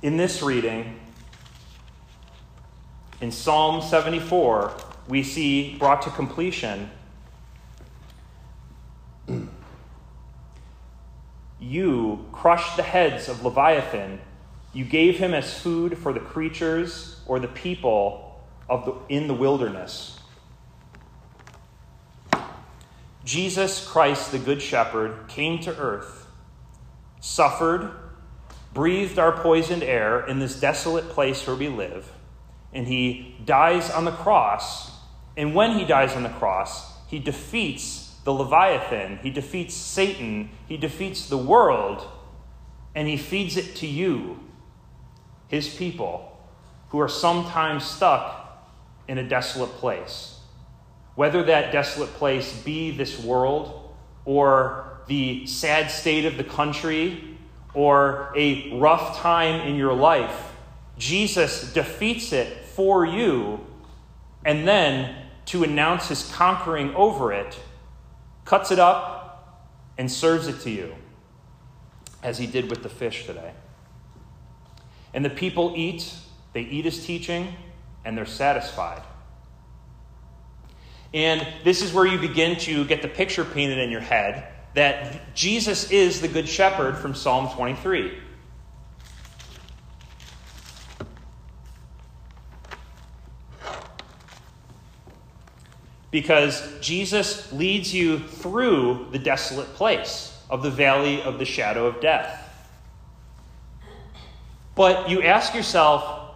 in 0.02 0.16
this 0.16 0.42
reading, 0.42 0.98
in 3.20 3.30
Psalm 3.30 3.82
74, 3.82 4.72
we 5.08 5.22
see 5.22 5.76
brought 5.76 6.02
to 6.02 6.10
completion 6.10 6.90
You 11.60 12.24
crushed 12.32 12.76
the 12.76 12.82
heads 12.82 13.28
of 13.28 13.44
Leviathan. 13.44 14.20
You 14.72 14.84
gave 14.84 15.18
him 15.18 15.34
as 15.34 15.56
food 15.56 15.98
for 15.98 16.12
the 16.12 16.20
creatures 16.20 17.20
or 17.26 17.38
the 17.38 17.48
people 17.48 18.40
of 18.68 18.84
the, 18.86 19.14
in 19.14 19.28
the 19.28 19.34
wilderness. 19.34 20.18
Jesus 23.24 23.86
Christ, 23.86 24.32
the 24.32 24.38
Good 24.38 24.62
Shepherd, 24.62 25.28
came 25.28 25.60
to 25.60 25.76
earth, 25.76 26.26
suffered, 27.20 27.92
breathed 28.72 29.18
our 29.18 29.32
poisoned 29.32 29.82
air 29.82 30.24
in 30.26 30.38
this 30.38 30.58
desolate 30.58 31.08
place 31.08 31.46
where 31.46 31.56
we 31.56 31.68
live, 31.68 32.10
and 32.72 32.86
he 32.86 33.36
dies 33.44 33.90
on 33.90 34.04
the 34.04 34.12
cross. 34.12 34.92
And 35.36 35.54
when 35.54 35.78
he 35.78 35.84
dies 35.84 36.14
on 36.14 36.22
the 36.22 36.28
cross, 36.28 36.92
he 37.08 37.18
defeats 37.18 38.14
the 38.24 38.32
Leviathan, 38.32 39.18
he 39.22 39.30
defeats 39.30 39.74
Satan, 39.74 40.50
he 40.68 40.76
defeats 40.76 41.28
the 41.28 41.38
world, 41.38 42.06
and 42.94 43.08
he 43.08 43.16
feeds 43.16 43.56
it 43.56 43.74
to 43.76 43.86
you, 43.86 44.38
his 45.48 45.74
people, 45.74 46.38
who 46.90 47.00
are 47.00 47.08
sometimes 47.08 47.84
stuck 47.84 48.66
in 49.08 49.18
a 49.18 49.28
desolate 49.28 49.70
place. 49.70 50.38
Whether 51.14 51.42
that 51.44 51.72
desolate 51.72 52.12
place 52.14 52.52
be 52.62 52.90
this 52.90 53.18
world 53.18 53.94
or 54.24 55.00
the 55.08 55.46
sad 55.46 55.90
state 55.90 56.24
of 56.24 56.36
the 56.36 56.44
country 56.44 57.29
or 57.74 58.32
a 58.36 58.76
rough 58.78 59.18
time 59.18 59.66
in 59.68 59.76
your 59.76 59.94
life, 59.94 60.52
Jesus 60.98 61.72
defeats 61.72 62.32
it 62.32 62.64
for 62.64 63.06
you, 63.06 63.64
and 64.44 64.66
then 64.66 65.16
to 65.46 65.64
announce 65.64 66.08
his 66.08 66.30
conquering 66.32 66.94
over 66.94 67.32
it, 67.32 67.58
cuts 68.44 68.70
it 68.70 68.78
up 68.78 69.70
and 69.98 70.10
serves 70.10 70.46
it 70.46 70.60
to 70.60 70.70
you, 70.70 70.94
as 72.22 72.38
he 72.38 72.46
did 72.46 72.70
with 72.70 72.82
the 72.82 72.88
fish 72.88 73.26
today. 73.26 73.52
And 75.12 75.24
the 75.24 75.30
people 75.30 75.74
eat, 75.76 76.14
they 76.52 76.62
eat 76.62 76.84
his 76.84 77.04
teaching, 77.04 77.54
and 78.04 78.16
they're 78.16 78.26
satisfied. 78.26 79.02
And 81.12 81.46
this 81.64 81.82
is 81.82 81.92
where 81.92 82.06
you 82.06 82.18
begin 82.18 82.56
to 82.60 82.84
get 82.84 83.02
the 83.02 83.08
picture 83.08 83.44
painted 83.44 83.78
in 83.78 83.90
your 83.90 84.00
head 84.00 84.46
that 84.74 85.34
Jesus 85.34 85.90
is 85.90 86.20
the 86.20 86.28
Good 86.28 86.48
Shepherd 86.48 86.96
from 86.96 87.14
Psalm 87.14 87.48
23. 87.54 88.18
Because 96.10 96.80
Jesus 96.80 97.52
leads 97.52 97.94
you 97.94 98.18
through 98.18 99.08
the 99.12 99.18
desolate 99.18 99.72
place 99.74 100.36
of 100.50 100.62
the 100.62 100.70
valley 100.70 101.22
of 101.22 101.38
the 101.38 101.44
shadow 101.44 101.86
of 101.86 102.00
death. 102.00 102.48
But 104.74 105.08
you 105.08 105.22
ask 105.22 105.54
yourself, 105.54 106.34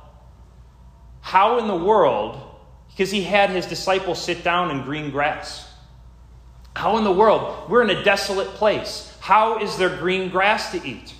how 1.21 1.59
in 1.59 1.67
the 1.67 1.76
world, 1.76 2.41
because 2.91 3.11
he 3.11 3.23
had 3.23 3.50
his 3.50 3.67
disciples 3.67 4.23
sit 4.23 4.45
down 4.45 4.71
in 4.71 4.83
green 4.83 5.11
grass. 5.11 5.69
How 6.76 6.97
in 6.97 7.04
the 7.04 7.12
world? 7.12 7.71
We're 7.71 7.83
in 7.83 7.90
a 7.90 8.02
desolate 8.02 8.49
place. 8.49 9.16
How 9.21 9.59
is 9.59 9.76
there 9.76 9.97
green 9.97 10.31
grass 10.31 10.73
to 10.73 10.87
eat? 10.87 11.14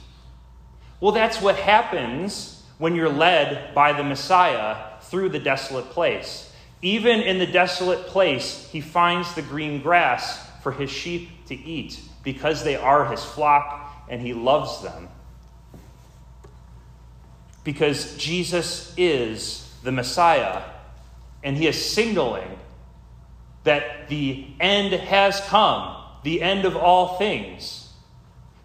Well, 1.01 1.13
that's 1.13 1.41
what 1.41 1.57
happens 1.57 2.63
when 2.79 2.95
you're 2.95 3.09
led 3.09 3.75
by 3.75 3.93
the 3.93 4.03
Messiah 4.03 4.77
through 5.03 5.29
the 5.31 5.39
desolate 5.39 5.91
place. 5.91 6.53
Even 6.83 7.21
in 7.21 7.39
the 7.39 7.47
desolate 7.47 8.07
place, 8.07 8.69
he 8.71 8.81
finds 8.81 9.35
the 9.35 9.43
green 9.43 9.81
grass 9.81 10.47
for 10.63 10.73
his 10.73 10.91
sheep 10.91 11.47
to 11.47 11.55
eat 11.55 12.01
because 12.23 12.65
they 12.65 12.77
are 12.77 13.11
his 13.11 13.25
flock 13.25 14.05
and 14.09 14.21
he 14.21 14.35
loves 14.35 14.83
them. 14.83 15.09
Because 17.63 18.17
Jesus 18.17 18.93
is 18.97 19.73
the 19.83 19.93
Messiah 19.93 20.63
and 21.43 21.57
he 21.57 21.67
is 21.67 21.83
signaling 21.83 22.59
that 23.65 24.09
the 24.09 24.47
end 24.61 24.93
has 24.93 25.41
come, 25.43 25.97
the 26.23 26.43
end 26.43 26.65
of 26.65 26.77
all 26.77 27.19
things. 27.19 27.93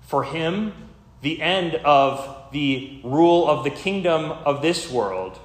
For 0.02 0.24
him, 0.24 0.74
the 1.22 1.42
end 1.42 1.76
of 1.76 2.52
the 2.52 3.00
rule 3.04 3.50
of 3.50 3.64
the 3.64 3.70
kingdom 3.70 4.32
of 4.32 4.62
this 4.62 4.90
world, 4.90 5.40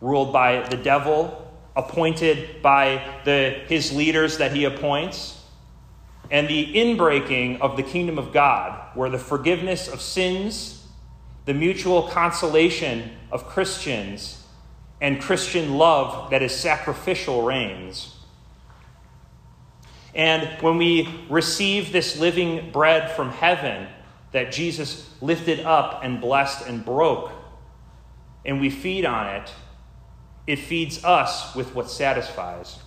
ruled 0.00 0.32
by 0.32 0.66
the 0.68 0.76
devil, 0.76 1.52
appointed 1.76 2.62
by 2.62 3.20
the, 3.24 3.62
his 3.68 3.92
leaders 3.92 4.38
that 4.38 4.52
he 4.52 4.64
appoints, 4.64 5.40
and 6.30 6.48
the 6.48 6.74
inbreaking 6.74 7.60
of 7.60 7.76
the 7.76 7.82
kingdom 7.82 8.18
of 8.18 8.32
God, 8.32 8.80
where 8.94 9.10
the 9.10 9.18
forgiveness 9.18 9.88
of 9.88 10.00
sins, 10.00 10.86
the 11.44 11.54
mutual 11.54 12.04
consolation 12.08 13.10
of 13.30 13.46
Christians, 13.46 14.42
and 15.00 15.20
Christian 15.20 15.74
love 15.74 16.30
that 16.30 16.42
is 16.42 16.54
sacrificial 16.54 17.42
reigns. 17.42 18.14
And 20.14 20.46
when 20.62 20.78
we 20.78 21.08
receive 21.28 21.92
this 21.92 22.18
living 22.18 22.70
bread 22.70 23.10
from 23.12 23.30
heaven 23.30 23.88
that 24.32 24.52
Jesus 24.52 25.10
lifted 25.20 25.60
up 25.60 26.00
and 26.04 26.20
blessed 26.20 26.66
and 26.66 26.84
broke, 26.84 27.30
and 28.44 28.60
we 28.60 28.70
feed 28.70 29.04
on 29.04 29.26
it, 29.34 29.52
it 30.46 30.56
feeds 30.56 31.04
us 31.04 31.54
with 31.54 31.74
what 31.74 31.90
satisfies. 31.90 32.78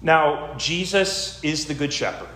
Now, 0.00 0.54
Jesus 0.56 1.42
is 1.42 1.66
the 1.66 1.74
Good 1.74 1.92
Shepherd. 1.92 2.28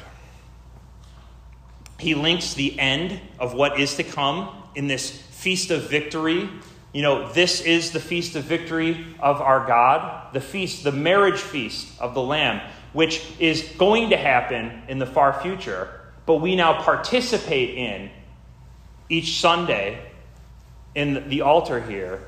He 1.99 2.15
links 2.15 2.53
the 2.55 2.79
end 2.79 3.19
of 3.39 3.55
what 3.55 3.81
is 3.81 3.95
to 3.97 4.05
come 4.05 4.51
in 4.75 4.89
this 4.89 5.11
feast 5.11 5.71
of 5.71 5.89
victory. 5.89 6.51
You 6.95 7.03
know, 7.03 7.33
this 7.33 7.61
is 7.61 7.91
the 7.91 7.99
feast 7.99 8.37
of 8.37 8.45
victory 8.45 9.05
of 9.19 9.41
our 9.41 9.67
God, 9.67 10.33
the 10.33 10.41
feast, 10.41 10.85
the 10.85 10.93
marriage 10.93 11.41
feast 11.41 12.01
of 12.01 12.15
the 12.15 12.23
Lamb, 12.23 12.61
which 12.93 13.21
is 13.41 13.63
going 13.77 14.11
to 14.11 14.17
happen 14.17 14.85
in 14.87 15.01
the 15.01 15.07
far 15.07 15.33
future, 15.43 15.91
but 16.25 16.37
we 16.37 16.55
now 16.55 16.85
participate 16.85 17.77
in 17.77 18.11
each 19.09 19.41
Sunday 19.41 20.07
in 20.95 21.29
the 21.29 21.41
altar 21.41 21.81
here. 21.81 22.23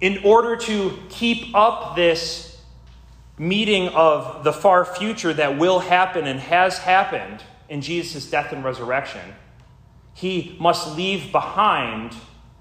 In 0.00 0.24
order 0.24 0.56
to 0.56 0.98
keep 1.10 1.54
up 1.54 1.94
this 1.94 2.58
meeting 3.36 3.88
of 3.88 4.44
the 4.44 4.52
far 4.54 4.86
future 4.86 5.34
that 5.34 5.58
will 5.58 5.80
happen 5.80 6.26
and 6.26 6.40
has 6.40 6.78
happened 6.78 7.42
in 7.68 7.82
Jesus' 7.82 8.30
death 8.30 8.50
and 8.50 8.64
resurrection, 8.64 9.34
he 10.20 10.54
must 10.60 10.96
leave 10.96 11.32
behind 11.32 12.14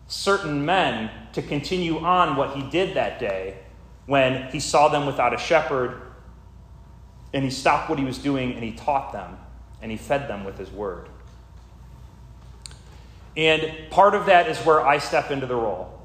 certain 0.08 0.66
men 0.66 1.12
to 1.34 1.42
continue 1.42 2.00
on 2.00 2.38
what 2.38 2.56
he 2.56 2.63
did 2.63 2.96
that 2.96 3.20
day 3.20 3.58
when 4.06 4.50
he 4.51 4.60
saw 4.60 4.88
them 4.88 5.06
without 5.06 5.34
a 5.34 5.38
shepherd 5.38 6.01
and 7.34 7.44
he 7.44 7.51
stopped 7.51 7.89
what 7.89 8.00
he 8.00 8.06
was 8.06 8.18
doing 8.18 8.54
and 8.54 8.63
he 8.63 8.72
taught 8.72 9.12
them 9.12 9.38
and 9.82 9.92
he 9.92 9.98
fed 9.98 10.28
them 10.28 10.44
with 10.46 10.58
his 10.58 10.72
word. 10.72 11.10
And 13.38 13.89
part 13.92 14.16
of 14.16 14.25
that 14.25 14.48
is 14.48 14.58
where 14.60 14.86
I 14.86 14.98
step 14.98 15.30
into 15.30 15.46
the 15.46 15.56
role. 15.56 16.01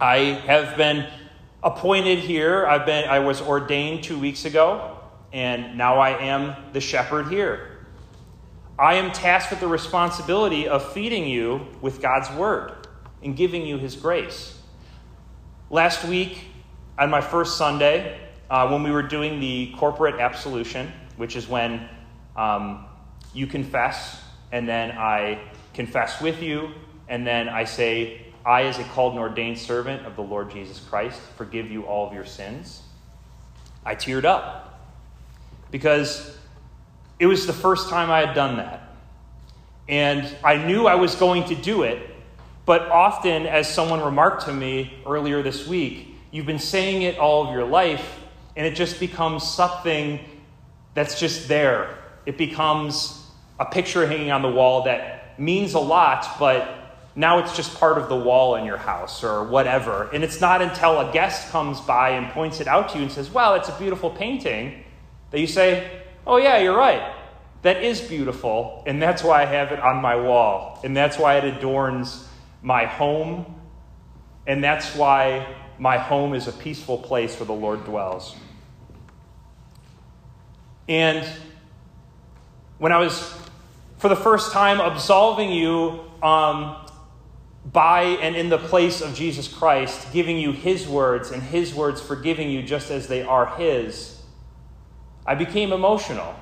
I 0.00 0.18
have 0.46 0.76
been 0.76 1.08
appointed 1.62 2.18
here. 2.18 2.66
I've 2.66 2.86
been 2.86 3.08
I 3.08 3.20
was 3.20 3.40
ordained 3.40 4.04
2 4.04 4.18
weeks 4.18 4.44
ago 4.44 4.98
and 5.32 5.78
now 5.78 5.98
I 5.98 6.10
am 6.10 6.54
the 6.72 6.80
shepherd 6.80 7.28
here. 7.28 7.71
I 8.78 8.94
am 8.94 9.12
tasked 9.12 9.50
with 9.50 9.60
the 9.60 9.68
responsibility 9.68 10.66
of 10.66 10.92
feeding 10.92 11.26
you 11.26 11.66
with 11.80 12.00
God's 12.00 12.30
word 12.30 12.72
and 13.22 13.36
giving 13.36 13.66
you 13.66 13.78
his 13.78 13.96
grace. 13.96 14.58
Last 15.68 16.04
week 16.04 16.44
on 16.98 17.10
my 17.10 17.20
first 17.20 17.58
Sunday, 17.58 18.18
uh, 18.48 18.68
when 18.68 18.82
we 18.82 18.90
were 18.90 19.02
doing 19.02 19.40
the 19.40 19.72
corporate 19.76 20.20
absolution, 20.20 20.90
which 21.16 21.36
is 21.36 21.48
when 21.48 21.88
um, 22.36 22.86
you 23.34 23.46
confess 23.46 24.22
and 24.52 24.68
then 24.68 24.92
I 24.92 25.42
confess 25.74 26.20
with 26.20 26.42
you, 26.42 26.70
and 27.08 27.26
then 27.26 27.48
I 27.48 27.64
say, 27.64 28.26
I, 28.44 28.64
as 28.64 28.78
a 28.78 28.84
called 28.84 29.12
and 29.12 29.20
ordained 29.20 29.58
servant 29.58 30.06
of 30.06 30.16
the 30.16 30.22
Lord 30.22 30.50
Jesus 30.50 30.78
Christ, 30.80 31.20
forgive 31.36 31.70
you 31.70 31.84
all 31.84 32.06
of 32.06 32.12
your 32.12 32.24
sins. 32.24 32.82
I 33.84 33.94
teared 33.94 34.24
up 34.24 34.80
because 35.70 36.36
it 37.18 37.26
was 37.26 37.46
the 37.46 37.52
first 37.52 37.88
time 37.88 38.10
I 38.10 38.26
had 38.26 38.34
done 38.34 38.56
that. 38.56 38.88
And 39.88 40.28
I 40.42 40.56
knew 40.56 40.86
I 40.86 40.94
was 40.94 41.14
going 41.14 41.44
to 41.44 41.54
do 41.54 41.82
it, 41.82 42.08
but 42.64 42.82
often, 42.82 43.46
as 43.46 43.72
someone 43.72 44.00
remarked 44.00 44.46
to 44.46 44.52
me 44.52 44.94
earlier 45.06 45.42
this 45.42 45.66
week, 45.66 46.14
you've 46.30 46.46
been 46.46 46.58
saying 46.58 47.02
it 47.02 47.18
all 47.18 47.46
of 47.46 47.52
your 47.52 47.64
life, 47.64 48.20
and 48.56 48.66
it 48.66 48.74
just 48.74 49.00
becomes 49.00 49.48
something 49.48 50.20
that's 50.94 51.18
just 51.18 51.48
there. 51.48 51.98
It 52.26 52.38
becomes 52.38 53.26
a 53.58 53.64
picture 53.64 54.06
hanging 54.06 54.30
on 54.30 54.42
the 54.42 54.48
wall 54.48 54.84
that 54.84 55.38
means 55.38 55.74
a 55.74 55.80
lot, 55.80 56.26
but 56.38 56.82
now 57.14 57.38
it's 57.38 57.54
just 57.56 57.78
part 57.78 57.98
of 57.98 58.08
the 58.08 58.16
wall 58.16 58.56
in 58.56 58.64
your 58.64 58.76
house 58.76 59.22
or 59.22 59.44
whatever. 59.44 60.08
And 60.12 60.24
it's 60.24 60.40
not 60.40 60.62
until 60.62 61.00
a 61.00 61.12
guest 61.12 61.50
comes 61.50 61.80
by 61.80 62.10
and 62.10 62.30
points 62.32 62.60
it 62.60 62.66
out 62.66 62.90
to 62.90 62.98
you 62.98 63.04
and 63.04 63.12
says, 63.12 63.30
Wow, 63.30 63.54
it's 63.54 63.68
a 63.68 63.78
beautiful 63.78 64.10
painting, 64.10 64.84
that 65.30 65.40
you 65.40 65.46
say, 65.46 66.01
Oh, 66.26 66.36
yeah, 66.36 66.58
you're 66.58 66.76
right. 66.76 67.14
That 67.62 67.82
is 67.82 68.00
beautiful. 68.00 68.82
And 68.86 69.00
that's 69.00 69.22
why 69.22 69.42
I 69.42 69.46
have 69.46 69.72
it 69.72 69.80
on 69.80 70.02
my 70.02 70.16
wall. 70.16 70.80
And 70.84 70.96
that's 70.96 71.18
why 71.18 71.36
it 71.38 71.44
adorns 71.44 72.28
my 72.62 72.86
home. 72.86 73.54
And 74.46 74.62
that's 74.62 74.94
why 74.94 75.54
my 75.78 75.98
home 75.98 76.34
is 76.34 76.48
a 76.48 76.52
peaceful 76.52 76.98
place 76.98 77.38
where 77.38 77.46
the 77.46 77.52
Lord 77.52 77.84
dwells. 77.84 78.36
And 80.88 81.26
when 82.78 82.92
I 82.92 82.98
was, 82.98 83.32
for 83.98 84.08
the 84.08 84.16
first 84.16 84.52
time, 84.52 84.80
absolving 84.80 85.50
you 85.50 86.00
um, 86.22 86.76
by 87.64 88.02
and 88.02 88.34
in 88.34 88.48
the 88.48 88.58
place 88.58 89.00
of 89.00 89.14
Jesus 89.14 89.46
Christ, 89.46 90.12
giving 90.12 90.36
you 90.36 90.52
His 90.52 90.88
words 90.88 91.30
and 91.30 91.42
His 91.42 91.74
words 91.74 92.00
forgiving 92.00 92.50
you 92.50 92.62
just 92.62 92.90
as 92.90 93.06
they 93.06 93.22
are 93.22 93.46
His, 93.56 94.21
I 95.26 95.34
became 95.34 95.72
emotional. 95.72 96.34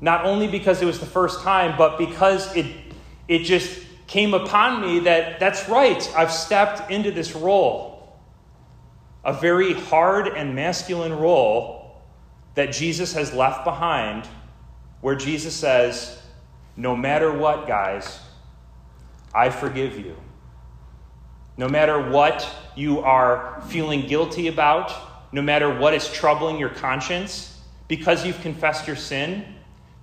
Not 0.00 0.24
only 0.24 0.48
because 0.48 0.82
it 0.82 0.86
was 0.86 1.00
the 1.00 1.06
first 1.06 1.40
time, 1.42 1.78
but 1.78 1.98
because 1.98 2.54
it, 2.56 2.66
it 3.28 3.40
just 3.40 3.84
came 4.06 4.34
upon 4.34 4.82
me 4.82 5.00
that 5.00 5.40
that's 5.40 5.68
right, 5.68 6.12
I've 6.16 6.32
stepped 6.32 6.90
into 6.90 7.10
this 7.10 7.34
role. 7.34 8.16
A 9.24 9.32
very 9.32 9.72
hard 9.72 10.28
and 10.28 10.54
masculine 10.54 11.14
role 11.14 12.02
that 12.54 12.72
Jesus 12.72 13.14
has 13.14 13.32
left 13.32 13.64
behind, 13.64 14.28
where 15.00 15.14
Jesus 15.14 15.54
says, 15.54 16.20
No 16.76 16.94
matter 16.94 17.32
what, 17.32 17.66
guys, 17.66 18.20
I 19.34 19.48
forgive 19.50 19.98
you. 19.98 20.16
No 21.56 21.68
matter 21.68 22.10
what 22.10 22.48
you 22.76 23.00
are 23.00 23.62
feeling 23.68 24.06
guilty 24.06 24.48
about, 24.48 24.92
no 25.34 25.42
matter 25.42 25.68
what 25.68 25.94
is 25.94 26.08
troubling 26.12 26.58
your 26.58 26.68
conscience, 26.68 27.60
because 27.88 28.24
you've 28.24 28.40
confessed 28.40 28.86
your 28.86 28.94
sin, 28.94 29.44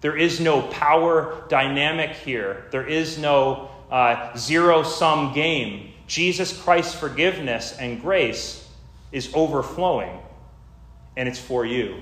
there 0.02 0.18
is 0.18 0.42
no 0.42 0.62
power 0.64 1.46
dynamic 1.48 2.12
here. 2.18 2.66
There 2.72 2.86
is 2.86 3.18
no 3.18 3.70
uh, 3.90 4.36
zero 4.36 4.84
sum 4.84 5.34
game. 5.34 5.94
Jesus 6.06 6.62
Christ's 6.62 6.96
forgiveness 6.96 7.78
and 7.80 8.02
grace 8.02 8.70
is 9.14 9.32
overflowing, 9.34 10.20
and 11.16 11.30
it's 11.30 11.40
for 11.40 11.66
you. 11.66 12.02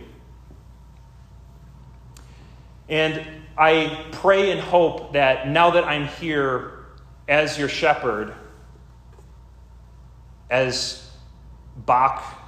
And 2.90 3.24
I 3.56 4.08
pray 4.12 4.50
and 4.50 4.60
hope 4.60 5.14
that 5.14 5.48
now 5.48 5.70
that 5.70 5.84
I'm 5.84 6.08
here 6.08 6.80
as 7.28 7.60
your 7.60 7.70
shepherd, 7.70 8.34
as 10.50 11.08
Bach 11.86 12.40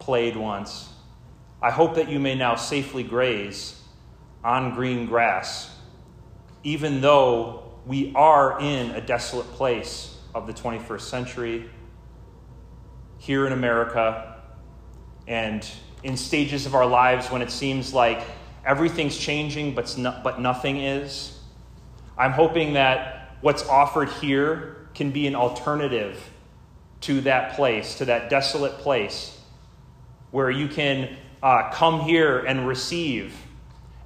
played 0.00 0.36
once, 0.36 0.88
I 1.62 1.70
hope 1.70 1.94
that 1.94 2.08
you 2.08 2.18
may 2.18 2.34
now 2.34 2.56
safely 2.56 3.02
graze 3.02 3.80
on 4.42 4.74
green 4.74 5.06
grass, 5.06 5.70
even 6.64 7.00
though 7.00 7.74
we 7.86 8.12
are 8.14 8.60
in 8.60 8.90
a 8.92 9.00
desolate 9.00 9.46
place 9.52 10.16
of 10.34 10.46
the 10.46 10.52
21st 10.52 11.00
century, 11.02 11.70
here 13.18 13.46
in 13.46 13.52
America, 13.52 14.40
and 15.26 15.68
in 16.02 16.16
stages 16.16 16.66
of 16.66 16.74
our 16.74 16.86
lives 16.86 17.30
when 17.30 17.42
it 17.42 17.50
seems 17.50 17.92
like 17.92 18.22
everything's 18.64 19.16
changing 19.16 19.74
but, 19.74 19.94
but 20.24 20.40
nothing 20.40 20.78
is. 20.78 21.38
I'm 22.16 22.32
hoping 22.32 22.74
that 22.74 23.36
what's 23.40 23.66
offered 23.68 24.08
here 24.08 24.88
can 24.94 25.10
be 25.10 25.26
an 25.26 25.34
alternative 25.34 26.30
to 27.02 27.20
that 27.22 27.54
place, 27.54 27.96
to 27.96 28.06
that 28.06 28.30
desolate 28.30 28.78
place, 28.78 29.39
where 30.30 30.50
you 30.50 30.68
can 30.68 31.16
uh, 31.42 31.70
come 31.72 32.00
here 32.00 32.38
and 32.38 32.66
receive, 32.66 33.34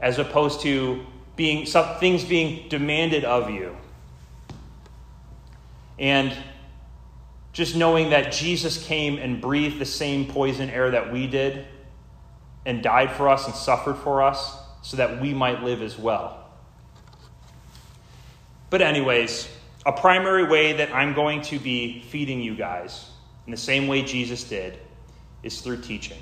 as 0.00 0.18
opposed 0.18 0.60
to 0.62 1.04
being 1.36 1.66
some 1.66 1.98
things 1.98 2.24
being 2.24 2.68
demanded 2.68 3.24
of 3.24 3.50
you. 3.50 3.76
And 5.98 6.36
just 7.52 7.76
knowing 7.76 8.10
that 8.10 8.32
Jesus 8.32 8.84
came 8.84 9.16
and 9.18 9.40
breathed 9.40 9.78
the 9.78 9.86
same 9.86 10.26
poison 10.26 10.70
air 10.70 10.90
that 10.90 11.12
we 11.12 11.26
did 11.26 11.66
and 12.66 12.82
died 12.82 13.12
for 13.12 13.28
us 13.28 13.46
and 13.46 13.54
suffered 13.54 13.96
for 13.96 14.22
us 14.22 14.56
so 14.82 14.96
that 14.96 15.20
we 15.20 15.32
might 15.32 15.62
live 15.62 15.80
as 15.80 15.98
well. 15.98 16.40
But, 18.70 18.82
anyways, 18.82 19.48
a 19.86 19.92
primary 19.92 20.44
way 20.44 20.74
that 20.74 20.92
I'm 20.92 21.14
going 21.14 21.42
to 21.42 21.58
be 21.58 22.00
feeding 22.08 22.42
you 22.42 22.56
guys, 22.56 23.08
in 23.46 23.50
the 23.50 23.56
same 23.56 23.86
way 23.86 24.02
Jesus 24.02 24.44
did, 24.44 24.78
is 25.44 25.60
through 25.60 25.82
teaching. 25.82 26.18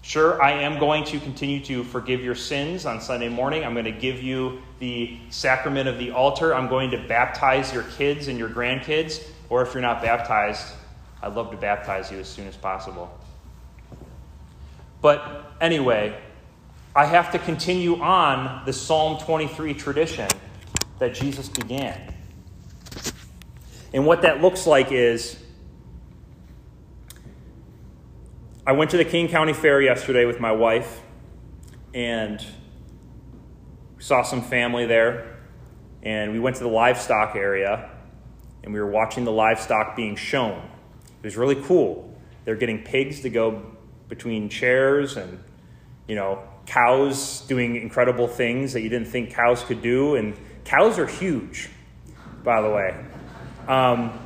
Sure, 0.00 0.40
I 0.42 0.52
am 0.52 0.78
going 0.78 1.04
to 1.04 1.18
continue 1.18 1.64
to 1.64 1.82
forgive 1.82 2.22
your 2.22 2.34
sins 2.34 2.84
on 2.84 3.00
Sunday 3.00 3.30
morning. 3.30 3.64
I'm 3.64 3.72
going 3.72 3.86
to 3.86 3.90
give 3.90 4.22
you 4.22 4.60
the 4.78 5.18
sacrament 5.30 5.88
of 5.88 5.98
the 5.98 6.10
altar. 6.10 6.54
I'm 6.54 6.68
going 6.68 6.90
to 6.90 6.98
baptize 6.98 7.72
your 7.72 7.84
kids 7.84 8.28
and 8.28 8.38
your 8.38 8.50
grandkids. 8.50 9.26
Or 9.48 9.62
if 9.62 9.72
you're 9.72 9.82
not 9.82 10.02
baptized, 10.02 10.66
I'd 11.22 11.34
love 11.34 11.50
to 11.52 11.56
baptize 11.56 12.12
you 12.12 12.18
as 12.18 12.28
soon 12.28 12.46
as 12.46 12.56
possible. 12.56 13.18
But 15.00 15.54
anyway, 15.60 16.18
I 16.94 17.06
have 17.06 17.32
to 17.32 17.38
continue 17.38 18.00
on 18.00 18.64
the 18.66 18.74
Psalm 18.74 19.18
23 19.18 19.72
tradition 19.72 20.28
that 20.98 21.14
Jesus 21.14 21.48
began. 21.48 22.14
And 23.94 24.04
what 24.04 24.22
that 24.22 24.42
looks 24.42 24.66
like 24.66 24.92
is 24.92 25.38
I 28.66 28.72
went 28.72 28.92
to 28.92 28.96
the 28.96 29.04
King 29.04 29.28
County 29.28 29.52
Fair 29.52 29.82
yesterday 29.82 30.24
with 30.24 30.40
my 30.40 30.50
wife 30.50 31.02
and 31.92 32.42
saw 33.98 34.22
some 34.22 34.40
family 34.40 34.86
there. 34.86 35.36
And 36.02 36.32
we 36.32 36.40
went 36.40 36.56
to 36.56 36.62
the 36.62 36.70
livestock 36.70 37.36
area 37.36 37.90
and 38.62 38.72
we 38.72 38.80
were 38.80 38.90
watching 38.90 39.24
the 39.24 39.32
livestock 39.32 39.94
being 39.94 40.16
shown. 40.16 40.66
It 41.18 41.24
was 41.24 41.36
really 41.36 41.56
cool. 41.56 42.18
They're 42.46 42.56
getting 42.56 42.82
pigs 42.82 43.20
to 43.20 43.28
go 43.28 43.66
between 44.08 44.48
chairs 44.48 45.18
and, 45.18 45.44
you 46.08 46.14
know, 46.14 46.42
cows 46.64 47.42
doing 47.42 47.76
incredible 47.76 48.28
things 48.28 48.72
that 48.72 48.80
you 48.80 48.88
didn't 48.88 49.08
think 49.08 49.34
cows 49.34 49.62
could 49.62 49.82
do. 49.82 50.14
And 50.14 50.38
cows 50.64 50.98
are 50.98 51.06
huge, 51.06 51.68
by 52.42 52.62
the 52.62 52.70
way. 52.70 53.04
Um, 53.68 54.18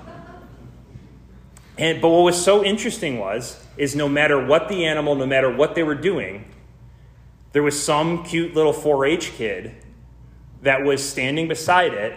and, 1.76 2.00
but 2.00 2.08
what 2.10 2.22
was 2.22 2.40
so 2.40 2.64
interesting 2.64 3.18
was, 3.18 3.64
is 3.78 3.94
no 3.96 4.08
matter 4.08 4.44
what 4.44 4.68
the 4.68 4.84
animal, 4.84 5.14
no 5.14 5.26
matter 5.26 5.50
what 5.50 5.74
they 5.74 5.82
were 5.82 5.94
doing, 5.94 6.44
there 7.52 7.62
was 7.62 7.80
some 7.80 8.24
cute 8.24 8.54
little 8.54 8.72
4 8.72 9.06
H 9.06 9.32
kid 9.32 9.74
that 10.62 10.82
was 10.82 11.08
standing 11.08 11.48
beside 11.48 11.94
it, 11.94 12.12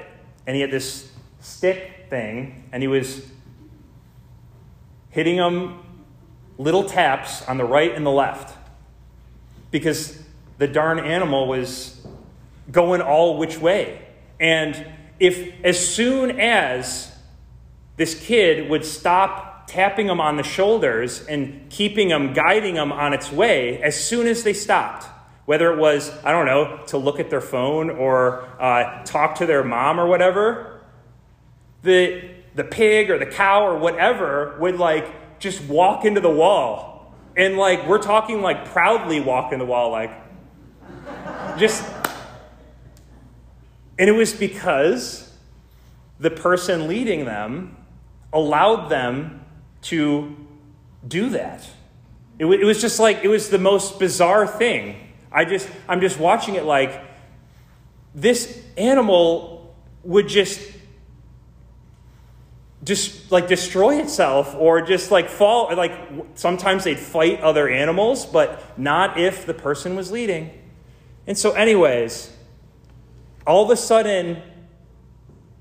and 0.46 0.56
he 0.56 0.62
had 0.62 0.72
this 0.72 1.12
stick 1.40 2.08
thing, 2.10 2.68
and 2.72 2.84
he 2.84 2.88
was 2.88 3.26
hitting 5.12 5.38
them 5.38 5.80
little 6.58 6.84
taps 6.84 7.48
on 7.48 7.58
the 7.58 7.66
right 7.66 7.94
and 7.96 8.06
the 8.06 8.12
left 8.12 8.58
because 9.72 10.22
the 10.58 10.68
darn 10.68 11.00
animal 11.00 11.48
was 11.48 12.06
going 12.72 13.02
all 13.02 13.38
which 13.38 13.58
way. 13.58 14.02
And 14.40 14.86
if 15.20 15.54
as 15.64 15.80
soon 15.80 16.40
as 16.40 17.12
this 17.98 18.20
kid 18.20 18.70
would 18.70 18.86
stop 18.86 19.51
tapping 19.68 20.08
them 20.08 20.20
on 20.20 20.38
the 20.38 20.44
shoulders 20.44 21.26
and 21.28 21.70
keeping 21.70 22.10
them, 22.10 22.34
guiding 22.34 22.76
them 22.76 22.92
on 22.92 23.14
its 23.14 23.32
way 23.32 23.82
as 23.82 24.02
soon 24.02 24.28
as 24.28 24.44
they 24.44 24.54
stopped. 24.54 25.08
Whether 25.46 25.74
it 25.74 25.80
was, 25.80 26.12
I 26.24 26.32
don't 26.32 26.46
know, 26.46 26.84
to 26.88 26.98
look 26.98 27.20
at 27.20 27.30
their 27.30 27.42
phone 27.42 27.90
or 27.90 28.44
uh, 28.60 29.04
talk 29.04 29.36
to 29.36 29.46
their 29.46 29.64
mom 29.64 30.00
or 30.00 30.08
whatever, 30.08 30.82
the, 31.82 32.30
the 32.56 32.64
pig 32.64 33.10
or 33.10 33.18
the 33.18 33.26
cow 33.26 33.66
or 33.66 33.78
whatever 33.78 34.58
would 34.60 34.78
like 34.78 35.40
just 35.40 35.62
walk 35.64 36.06
into 36.06 36.22
the 36.22 36.30
wall. 36.30 37.14
And 37.36 37.58
like, 37.58 37.88
we're 37.88 38.02
talking 38.02 38.42
like 38.42 38.66
proudly 38.66 39.20
walk 39.20 39.52
in 39.52 39.60
the 39.60 39.66
wall, 39.66 39.92
like, 39.92 40.12
just. 41.58 41.84
And 43.98 44.10
it 44.10 44.14
was 44.14 44.34
because 44.34 45.34
the 46.20 46.32
person 46.32 46.88
leading 46.88 47.26
them 47.26 47.78
allowed 48.32 48.90
them 48.90 49.44
to 49.84 50.36
do 51.08 51.30
that. 51.30 51.68
It, 52.40 52.44
w- 52.44 52.60
it 52.60 52.66
was 52.66 52.82
just 52.82 53.00
like, 53.00 53.24
it 53.24 53.28
was 53.28 53.50
the 53.50 53.58
most 53.58 54.00
bizarre 54.00 54.48
thing. 54.48 54.96
I 55.32 55.46
just, 55.46 55.70
I'm 55.88 56.02
just 56.02 56.20
watching 56.20 56.56
it 56.56 56.66
like 56.66 57.02
this 58.14 58.64
animal 58.78 59.76
would 60.04 60.28
just 60.28 60.60
just 62.84 63.32
like 63.32 63.48
destroy 63.48 64.00
itself 64.00 64.56
or 64.58 64.82
just 64.82 65.12
like 65.12 65.30
fall 65.30 65.74
like 65.76 65.94
sometimes 66.34 66.84
they'd 66.84 66.98
fight 66.98 67.40
other 67.42 67.70
animals 67.70 68.26
but 68.26 68.78
not 68.78 69.20
if 69.20 69.46
the 69.46 69.54
person 69.54 69.96
was 69.96 70.12
leading 70.12 70.50
and 71.28 71.38
so 71.38 71.52
anyways 71.52 72.36
all 73.46 73.64
of 73.64 73.70
a 73.70 73.78
sudden 73.78 74.42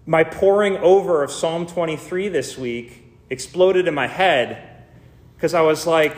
my 0.06 0.24
poring 0.24 0.78
over 0.78 1.22
of 1.22 1.30
psalm 1.30 1.66
23 1.66 2.28
this 2.28 2.56
week 2.56 3.09
exploded 3.30 3.88
in 3.88 3.94
my 3.94 4.08
head 4.08 4.84
because 5.36 5.54
I 5.54 5.62
was 5.62 5.86
like, 5.86 6.16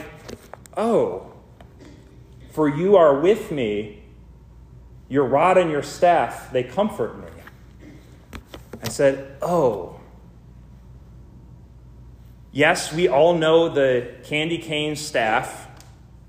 oh, 0.77 1.33
for 2.51 2.69
you 2.69 2.97
are 2.97 3.21
with 3.21 3.53
me, 3.53 4.03
your 5.09 5.25
rod 5.25 5.59
and 5.59 5.71
your 5.71 5.83
staff, 5.83 6.51
they 6.53 6.65
comfort 6.65 7.19
me. 7.19 7.29
I 8.83 8.89
said, 8.89 9.37
oh. 9.41 10.01
Yes, 12.51 12.93
we 12.93 13.09
all 13.09 13.35
know 13.35 13.69
the 13.69 14.15
candy 14.25 14.59
cane 14.59 14.97
staff 14.97 15.69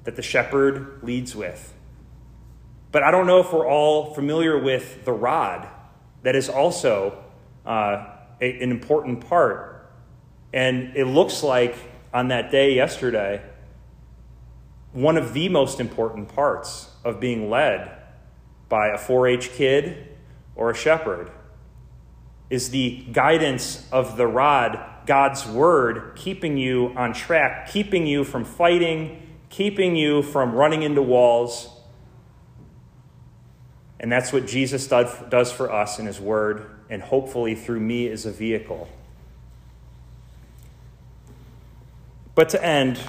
that 0.03 0.15
the 0.15 0.21
shepherd 0.21 0.99
leads 1.01 1.35
with. 1.35 1.73
But 2.91 3.03
I 3.03 3.11
don't 3.11 3.25
know 3.25 3.39
if 3.39 3.51
we're 3.51 3.67
all 3.67 4.13
familiar 4.13 4.57
with 4.57 5.03
the 5.03 5.11
rod 5.11 5.67
that 6.21 6.35
is 6.35 6.47
also 6.47 7.23
uh, 7.65 8.05
a, 8.39 8.61
an 8.61 8.71
important 8.71 9.27
part 9.27 9.72
and 10.53 10.95
it 10.95 11.05
looks 11.05 11.41
like 11.41 11.75
on 12.13 12.27
that 12.27 12.51
day 12.51 12.75
yesterday, 12.75 13.41
one 14.91 15.17
of 15.17 15.33
the 15.33 15.49
most 15.49 15.79
important 15.79 16.33
parts 16.33 16.91
of 17.03 17.19
being 17.19 17.49
led 17.49 17.97
by 18.69 18.89
a 18.89 18.97
4 18.97 19.27
H 19.27 19.51
kid 19.53 20.09
or 20.55 20.69
a 20.69 20.75
shepherd 20.75 21.31
is 22.51 22.69
the 22.69 23.03
guidance 23.11 23.87
of 23.91 24.15
the 24.15 24.27
rod, 24.27 24.79
God's 25.07 25.47
word, 25.47 26.13
keeping 26.15 26.57
you 26.57 26.93
on 26.95 27.13
track, 27.13 27.71
keeping 27.71 28.05
you 28.05 28.23
from 28.23 28.45
fighting, 28.45 29.35
keeping 29.49 29.95
you 29.95 30.21
from 30.21 30.53
running 30.53 30.83
into 30.83 31.01
walls. 31.01 31.69
And 33.99 34.11
that's 34.11 34.31
what 34.31 34.45
Jesus 34.45 34.85
does 34.87 35.51
for 35.51 35.71
us 35.71 35.97
in 35.97 36.05
his 36.05 36.19
word, 36.19 36.69
and 36.89 37.01
hopefully 37.01 37.55
through 37.55 37.79
me 37.79 38.07
as 38.09 38.27
a 38.27 38.31
vehicle. 38.31 38.87
But 42.35 42.49
to 42.49 42.63
end, 42.63 42.99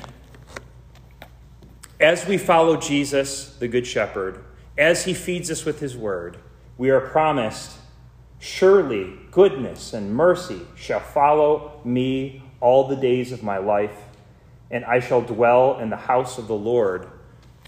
as 1.99 2.27
we 2.27 2.37
follow 2.37 2.77
Jesus, 2.77 3.57
the 3.57 3.69
Good 3.69 3.87
Shepherd, 3.87 4.45
as 4.77 5.05
he 5.05 5.15
feeds 5.15 5.51
us 5.51 5.65
with 5.65 5.81
his 5.81 5.97
word, 5.97 6.39
we 6.77 6.91
are 6.91 7.01
promised 7.01 7.79
surely 8.39 9.15
goodness 9.31 9.95
and 9.95 10.15
mercy 10.15 10.61
shall 10.77 11.01
follow 11.01 11.81
me 11.85 12.43
all 12.61 12.89
the 12.89 12.97
days 12.97 13.33
of 13.33 13.43
my 13.43 13.57
life, 13.57 13.97
and 14.71 14.85
I 14.85 15.01
shall 15.01 15.23
dwell 15.23 15.79
in 15.79 15.89
the 15.89 15.97
house 15.97 16.37
of 16.37 16.47
the 16.47 16.55
Lord 16.55 17.09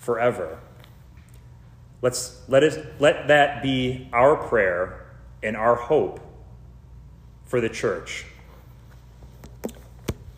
forever. 0.00 0.58
Let's, 2.02 2.42
let, 2.48 2.62
us, 2.62 2.76
let 2.98 3.28
that 3.28 3.62
be 3.62 4.08
our 4.12 4.36
prayer 4.36 5.06
and 5.42 5.56
our 5.56 5.74
hope 5.76 6.20
for 7.46 7.60
the 7.60 7.68
church. 7.68 8.26